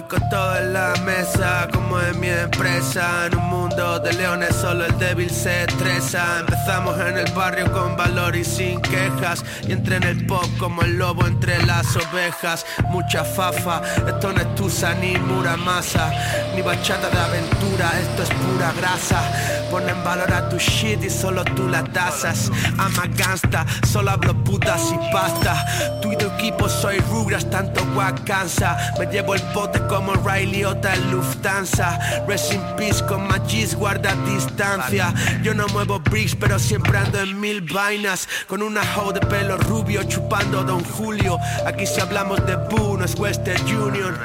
[0.00, 3.26] Vuelco todo en la mesa, como en mi empresa.
[3.26, 6.40] En un mundo de leones solo el débil se estresa.
[6.40, 9.42] Empezamos en el barrio con valor y sin quejas.
[9.66, 12.66] Y entré en el pop como el lobo entre las ovejas.
[12.90, 16.12] Mucha fafa, esto no es tusa ni muramasa,
[16.54, 19.22] ni bachata de aventura, esto es pura grasa.
[19.70, 22.50] Pon en valor a tu shit y solo tú la tasas.
[22.76, 26.00] Ama gangsta, solo hablo putas y pasta.
[26.02, 28.76] Tú y tu equipo soy rugras, tanto guac cansa.
[28.98, 31.98] Me llevo el pote como Riley Ota en Lufthansa.
[32.26, 35.12] Rest in peace con Magis, guarda distancia.
[35.42, 38.28] Yo no muevo bricks, pero siempre ando en mil vainas.
[38.46, 41.38] Con una hoe de pelo rubio chupando Don Julio.
[41.66, 44.16] Aquí si hablamos de Boo, no es Western Union.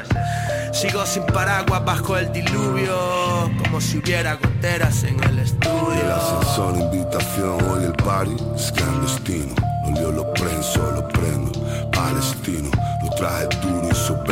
[0.74, 5.94] Sigo sin paraguas bajo el diluvio, como si hubiera goteras en el estudio.
[5.94, 9.54] El ascensor, invitación, hoy el party es clandestino.
[10.00, 11.52] Lo lo prenso, lo prendo,
[11.92, 12.72] palestino.
[13.04, 14.31] Lo traje duro y tarantino.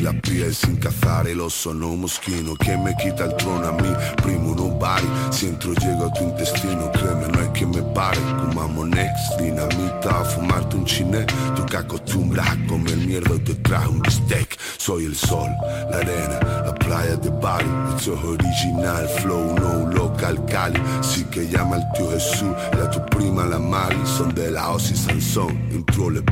[0.00, 2.54] La piel sin cazar el oso, no mosquino.
[2.56, 3.88] ¿Quién me quita el trono a mí?
[4.22, 5.06] Primo, nobody.
[5.30, 8.18] Si entro, llego a tu intestino, créeme, no hay que me pare.
[8.18, 11.26] Fumamos next, dinamita, a fumarte un chiné.
[11.56, 14.56] Tú que acostumbras a comer mierda, yo te traje un bistec.
[14.78, 15.50] Soy el sol,
[15.90, 17.68] la arena, la playa de Bali.
[17.96, 20.80] Esto es original, flow, no local Cali.
[21.02, 23.98] Sí que llama al tío Jesús y a tu prima la Mari.
[24.06, 26.22] Son de la Osi Sansón, entró le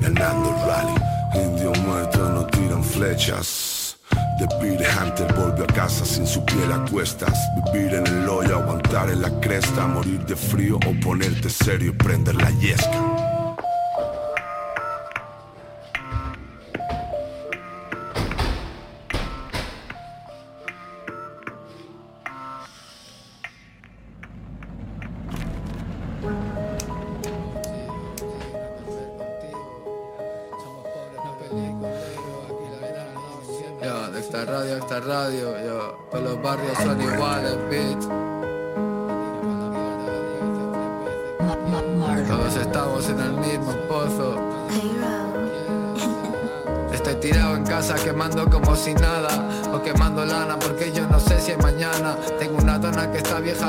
[0.00, 1.07] ganando el rally.
[1.44, 3.96] Indio muerto no tiran flechas.
[4.38, 7.36] The Beat Hunter volvió a casa sin su piel a cuestas.
[7.72, 11.94] Vivir en el hoyo, aguantar en la cresta, morir de frío o ponerte serio y
[11.94, 13.17] prender la yesca.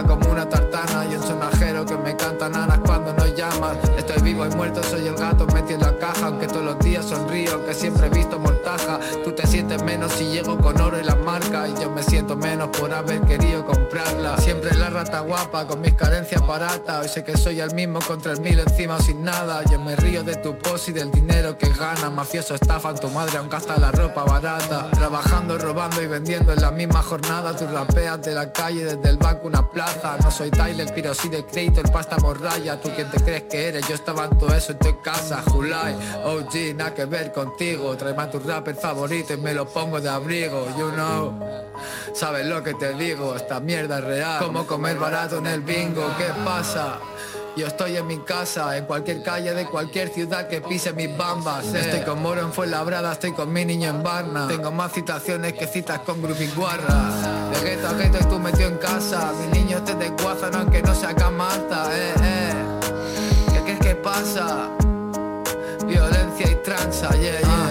[0.02, 4.22] Que como una tartana Y un sonajero que me canta nanas cuando no llamas Estoy
[4.22, 7.54] vivo y muerto, soy el gato metido en la caja Aunque todos los días sonrío,
[7.54, 9.00] aunque siempre he visto mortaja.
[9.24, 11.28] Tú te sientes menos si llego con oro y la marca
[12.72, 14.38] por haber querido comprarla.
[14.38, 17.01] Siempre la rata guapa con mis carencias baratas.
[17.01, 19.63] Hoy sé que soy el mismo con tres mil encima sin nada.
[19.70, 22.09] Yo me río de tu pos y del dinero que gana.
[22.09, 24.89] Mafioso estafan tu madre aunque hasta la ropa barata.
[24.91, 27.55] Trabajando, robando y vendiendo en la misma jornada.
[27.55, 30.17] Tú rapeas de la calle desde el banco una plaza.
[30.24, 32.80] No soy Tyler, pero sí de Creator, pasta morralla.
[32.80, 33.88] ¿Tú quién te crees que eres?
[33.88, 35.43] Yo estaba en todo eso en tu casa.
[35.47, 37.95] Julai, OG, nada que ver contigo.
[37.97, 41.34] Tráeme a tu rapper favorito y me lo pongo de abrigo You know.
[42.13, 46.05] Sabes lo que te digo, esta mierda es real Como comer barato en el bingo,
[46.18, 46.99] ¿qué pasa?
[47.55, 51.66] Yo estoy en mi casa, en cualquier calle de cualquier ciudad que pise mis bambas.
[51.74, 54.47] Estoy con Moro en Fuenlabrada, estoy con mi niño en Barna.
[54.47, 57.51] Tengo más citaciones que citas con grupiguarras.
[57.51, 59.34] De gueto a gueto tú metido en casa.
[59.41, 62.53] Mi niño te desguazan aunque no sea camarta, eh, eh.
[63.66, 64.70] ¿Qué que pasa?
[65.86, 67.68] Violencia y tranza, yeah, yeah.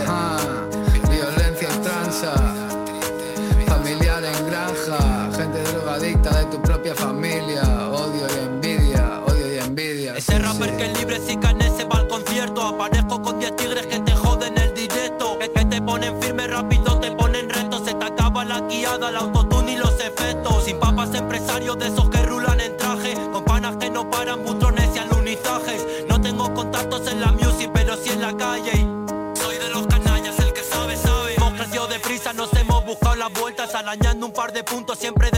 [6.95, 7.63] Familia.
[7.91, 10.15] Odio y envidia, odio y envidia.
[10.17, 12.63] Ese rapper que es libre si canes se va al concierto.
[12.63, 15.39] Aparezco con 10 tigres que te joden el directo.
[15.41, 19.17] Es que te ponen firme rápido, te ponen retos Se te acaba la guiada, el
[19.17, 20.65] autotune y los efectos.
[20.65, 23.15] Sin papas empresarios de esos que rulan en traje.
[23.33, 25.87] Con panas que no paran, butrones y alunizajes.
[26.09, 28.73] No tengo contactos en la music, pero sí en la calle.
[28.75, 31.35] Y Soy de los canallas, el que sabe, sabe.
[31.35, 35.38] Hemos crecido deprisa, nos hemos buscado las vueltas Arañando un par de puntos siempre de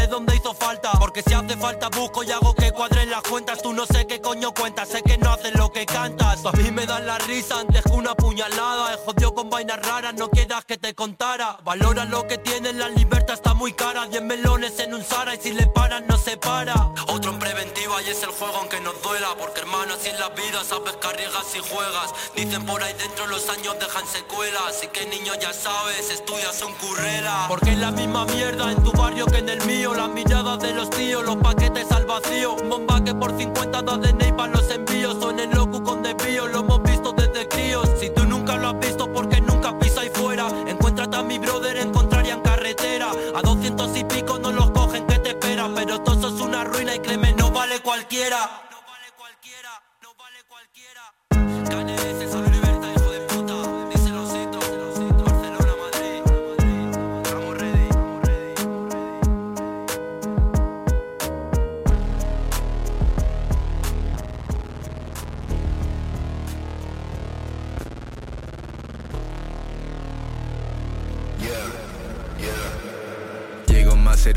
[1.11, 4.54] Porque si hace falta busco y hago cuadren las cuentas Tú no sé qué coño
[4.54, 6.46] cuentas, sé que no haces lo que cantas.
[6.46, 10.14] A mí me das la risa antes que una puñalada He jodido con vainas raras,
[10.14, 11.58] no quieras que te contara.
[11.62, 14.06] Valora lo que tienes, la libertad está muy cara.
[14.06, 16.74] Diez melones en un Zara y si le paran no se para.
[17.08, 20.30] Otro en preventiva y es el juego aunque nos duela Porque hermano así en la
[20.30, 22.14] vida sabes que arriesgas y juegas.
[22.34, 26.72] Dicen por ahí dentro los años dejan secuelas Así que niño ya sabes, estudias son
[26.76, 27.44] currela.
[27.48, 30.72] Porque es la misma mierda en tu barrio que en el mío Las miradas de
[30.72, 34.70] los tíos, los paquetes al vacío Bomba que por 50 da de ney para los
[34.70, 35.16] envíos.
[35.20, 38.78] Son el loco con desvío, lo hemos visto desde críos Si tú nunca lo has
[38.78, 43.10] visto porque nunca pisa ahí fuera Encuéntrate a mi brother en contraria en carretera.
[43.34, 46.62] A 200 y pico no los cogen que te esperan Pero todo eso es una
[46.62, 48.38] ruina y créeme No vale cualquiera,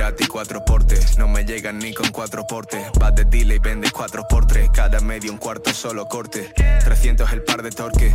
[0.03, 2.85] Maserati cuatro portes, no me llegan ni con cuatro portes.
[2.99, 6.51] Vas de dile y vendes cuatro por tres, cada medio un cuarto solo corte.
[6.83, 8.13] 300 el par de torque,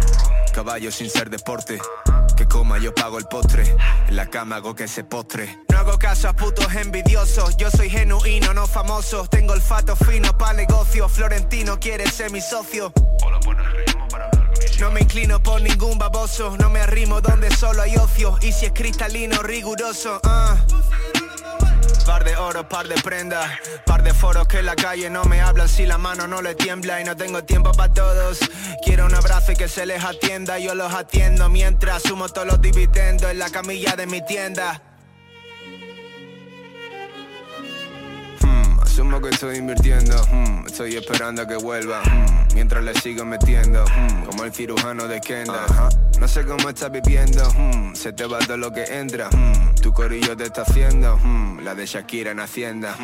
[0.53, 1.81] caballo sin ser deporte.
[2.37, 3.75] Que coma yo pago el postre,
[4.07, 5.61] en la cama hago que se postre.
[5.71, 9.27] No hago caso a putos envidiosos, yo soy genuino, no famoso.
[9.27, 12.93] Tengo olfato fino pa' negocio, Florentino quiere ser mi socio.
[14.79, 18.37] No me inclino por ningún baboso, no me arrimo donde solo hay ocio.
[18.43, 20.55] Y si es cristalino, riguroso, ah.
[22.09, 23.47] Par de oro, par de prendas,
[23.85, 26.55] par de foros que en la calle no me hablan si la mano no le
[26.55, 28.39] tiembla y no tengo tiempo para todos.
[28.83, 32.63] Quiero un abrazo y que se les atienda, yo los atiendo mientras sumo todos los
[32.63, 34.88] dividendos en la camilla de mi tienda.
[38.99, 43.85] Asumo que estoy invirtiendo, hmm, estoy esperando a que vuelva, hmm, mientras le sigo metiendo,
[43.85, 45.69] hmm, como el cirujano de Kendall.
[46.19, 49.93] No sé cómo estás viviendo, hmm, se te va todo lo que entra, hmm, tu
[49.93, 52.97] corillo te está haciendo, hmm, la de Shakira en Hacienda.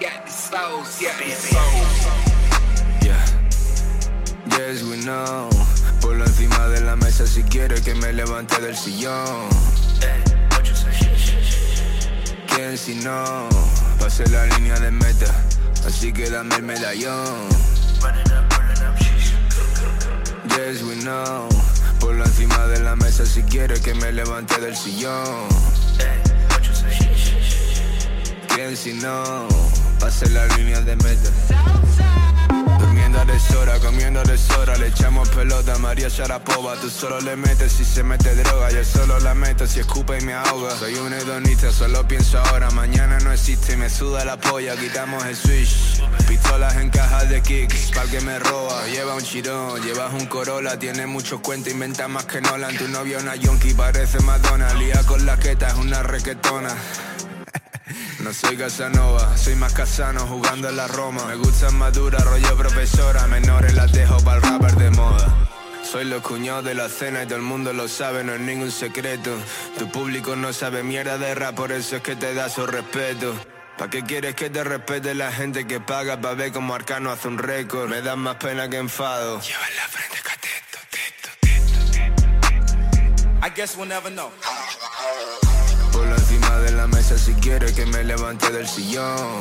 [0.00, 1.16] Got the sauce, yeah.
[3.02, 3.26] Yeah.
[4.58, 5.48] Yes, we know.
[6.00, 9.48] Ponlo encima de la mesa si quieres que me levante del sillón.
[12.54, 13.48] ¿Quién si no?
[13.98, 15.32] Pasé la línea de meta,
[15.86, 17.48] así que dame el medallón.
[20.56, 21.48] Yes, we know.
[22.00, 25.48] Ponlo encima de la mesa si quieres que me levante del sillón.
[28.54, 29.65] ¿Quién si no?
[29.98, 31.30] Pasé la línea de meta.
[32.78, 36.74] Durmiendo a deshora, comiendo a deshora Le echamos pelota María Sharapova.
[36.76, 40.24] Tú solo le metes si se mete droga Yo solo la meto si escupe y
[40.24, 40.76] me ahoga.
[40.78, 45.24] Soy un hedonista, solo pienso ahora Mañana no existe y me suda la polla Quitamos
[45.24, 46.02] el switch.
[46.28, 50.78] Pistolas en cajas de kicks Pa'l que me roba, lleva un chirón Llevas un Corolla,
[50.78, 52.76] tiene muchos cuentos Inventa más que Nolan.
[52.76, 56.74] Tu novia una yonki, parece Madonna Lía con la queta, es una requetona
[58.26, 61.26] no soy Casanova, soy más casano jugando en la Roma.
[61.26, 65.48] Me gustan maduras, rollo profesora, menores las dejo para el rapper de moda.
[65.84, 68.72] Soy los cuñados de la cena y todo el mundo lo sabe, no es ningún
[68.72, 69.30] secreto.
[69.78, 73.32] Tu público no sabe mierda de rap, por eso es que te da su respeto.
[73.78, 77.28] ¿Pa' qué quieres que te respete la gente que paga pa' ver como Arcano hace
[77.28, 77.88] un récord?
[77.88, 79.40] Me dan más pena que enfado.
[79.40, 80.16] Lleva en la frente
[83.42, 84.32] I guess we'll never know.
[86.86, 89.40] La mesa si quieres que me levante del sillón.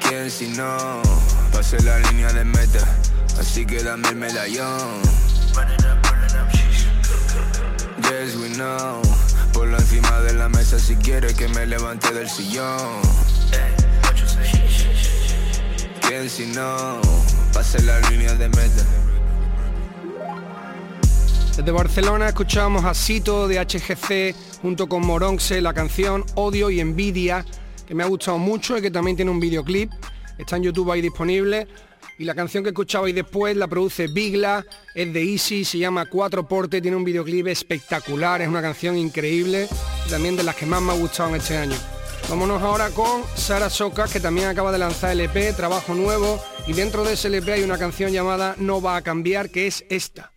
[0.00, 1.02] ¿Quién si no?
[1.52, 2.82] Pasé la línea de meta,
[3.38, 5.02] así que dame el medallón.
[8.08, 9.02] Yes, we know.
[9.52, 13.02] Ponlo encima de la mesa si quieres que me levante del sillón.
[16.08, 17.02] ¿Quién si no?
[17.52, 18.82] Pasé la línea de meta.
[21.58, 27.44] Desde Barcelona escuchábamos a Sito de HGC junto con Moronxe, la canción Odio y Envidia,
[27.84, 29.90] que me ha gustado mucho y que también tiene un videoclip.
[30.38, 31.66] Está en YouTube ahí disponible.
[32.16, 36.46] Y la canción que escuchabais después la produce Bigla, es de Easy, se llama Cuatro
[36.46, 39.68] Porte, tiene un videoclip espectacular, es una canción increíble,
[40.08, 41.76] también de las que más me ha gustado en este año.
[42.28, 46.72] Vámonos ahora con Sara Soca, que también acaba de lanzar el EP, trabajo nuevo, y
[46.72, 50.30] dentro de ese LP hay una canción llamada No va a cambiar, que es esta.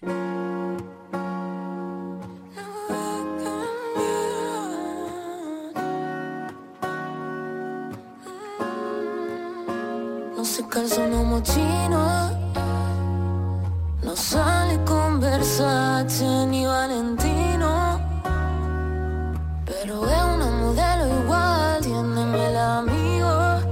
[11.32, 12.32] Calza un mochino
[14.04, 18.00] No sale con Versace ni Valentino.
[19.66, 23.64] Pero es una modelo igual Tiene mil amigos.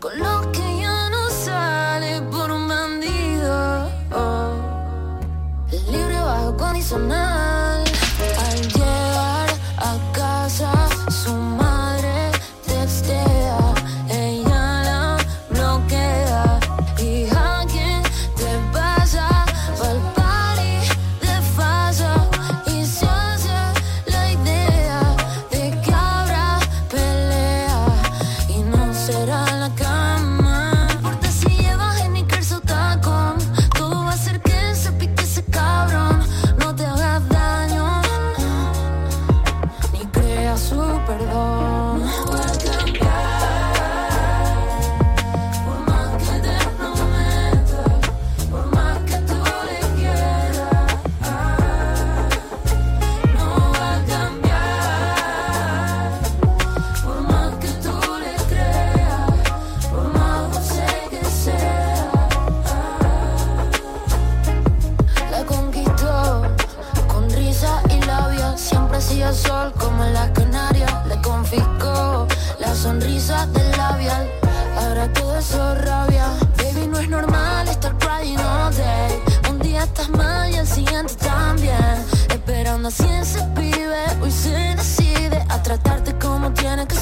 [0.00, 3.88] Con los que ya no sale por un bandido.
[4.12, 4.52] Oh.
[5.90, 7.27] Libre bajo condicional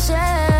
[0.07, 0.55] tiene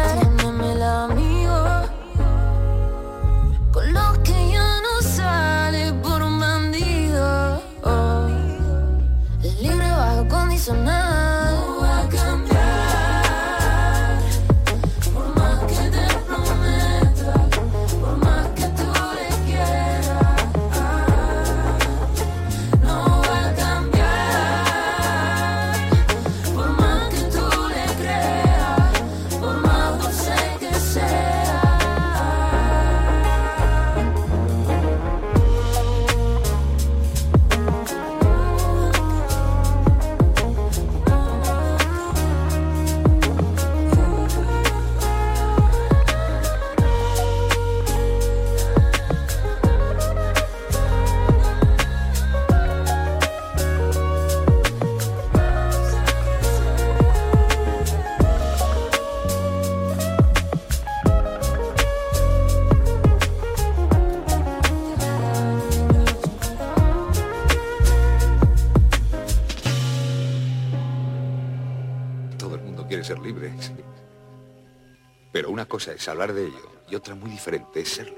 [75.77, 78.17] es hablar de ello y otra muy diferente es serlo.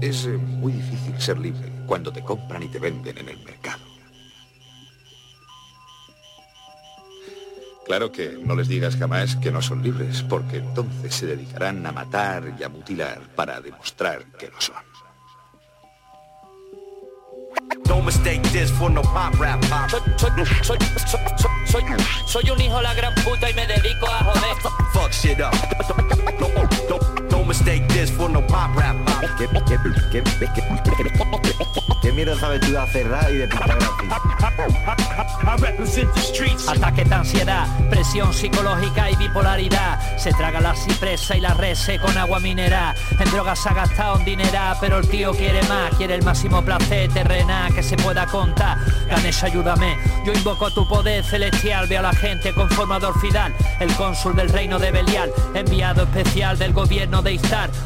[0.00, 3.84] Es eh, muy difícil ser libre cuando te compran y te venden en el mercado.
[7.84, 11.92] Claro que no les digas jamás que no son libres, porque entonces se dedicarán a
[11.92, 14.76] matar y a mutilar para demostrar que lo son.
[17.84, 19.90] Don't mistake this for no pop rap pop.
[19.90, 20.30] Soy, soy,
[20.62, 21.20] soy, soy,
[21.66, 21.82] soy,
[22.26, 24.56] soy un hijo la gran puta y me dedico a joder.
[24.92, 26.77] Fuck shit up.
[27.48, 29.24] Mistake this for no pop rap pop.
[32.02, 34.14] ¿Qué, mierda sabes tú de hacer rap y de pintar graffiti?
[36.68, 39.98] Ataque de ansiedad, presión psicológica y bipolaridad.
[40.18, 42.94] Se traga la cipresa y la rese con agua mineral.
[43.18, 45.94] En drogas ha gastado un dineral, pero el tío quiere más.
[45.96, 48.76] Quiere el máximo placer terrenal que se pueda contar.
[49.08, 49.96] Ganesh, ayúdame.
[50.26, 51.86] Yo invoco tu poder celestial.
[51.88, 53.54] Veo a la gente con forma de orfidal.
[53.80, 55.32] El cónsul del reino de Belial.
[55.54, 57.37] Enviado especial del gobierno de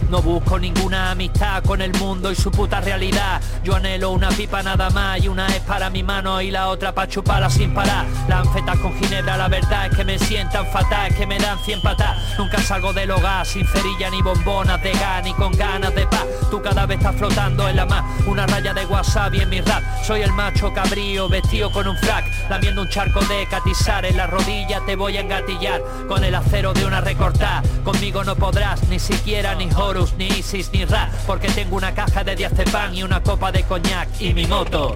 [0.09, 3.41] No busco ninguna amistad con el mundo y su puta realidad.
[3.65, 6.95] Yo anhelo una pipa nada más y una es para mi mano y la otra
[6.95, 8.05] para chuparla sin parar.
[8.29, 11.81] Lanfetas con ginebra, la verdad es que me sientan fatal, es que me dan cien
[11.81, 12.17] patas.
[12.39, 16.27] Nunca salgo del hogar sin cerilla ni bombonas de gas ni con ganas de paz.
[16.51, 19.83] Tú cada vez estás flotando en la mar, una raya de wasabi en mi rap.
[20.05, 24.27] Soy el macho cabrío vestido con un frac, lamiendo un charco de catizar en la
[24.27, 27.63] rodilla te voy a engatillar con el acero de una recortada.
[27.85, 32.23] Conmigo no podrás ni siquiera ni Horus ni Isis ni Ra, porque tengo una caja
[32.23, 34.95] de diazepam y una copa de coñac y mi moto.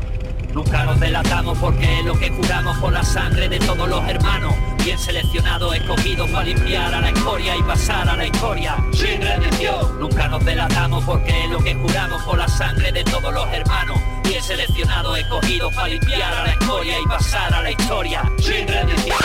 [0.54, 4.54] Nunca nos delatamos porque lo que juramos por la sangre de todos los hermanos.
[4.84, 10.00] Bien seleccionados, escogidos para limpiar a la escoria y pasar a la historia sin rendición.
[10.00, 13.98] Nunca nos delatamos porque lo que juramos por la sangre de todos los hermanos.
[14.22, 19.18] Bien seleccionados, escogidos para limpiar a la escoria y pasar a la historia sin rendición.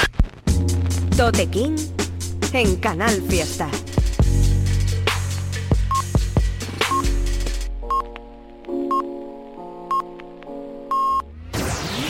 [1.16, 1.78] Tote King
[2.54, 3.70] en Canal Fiesta.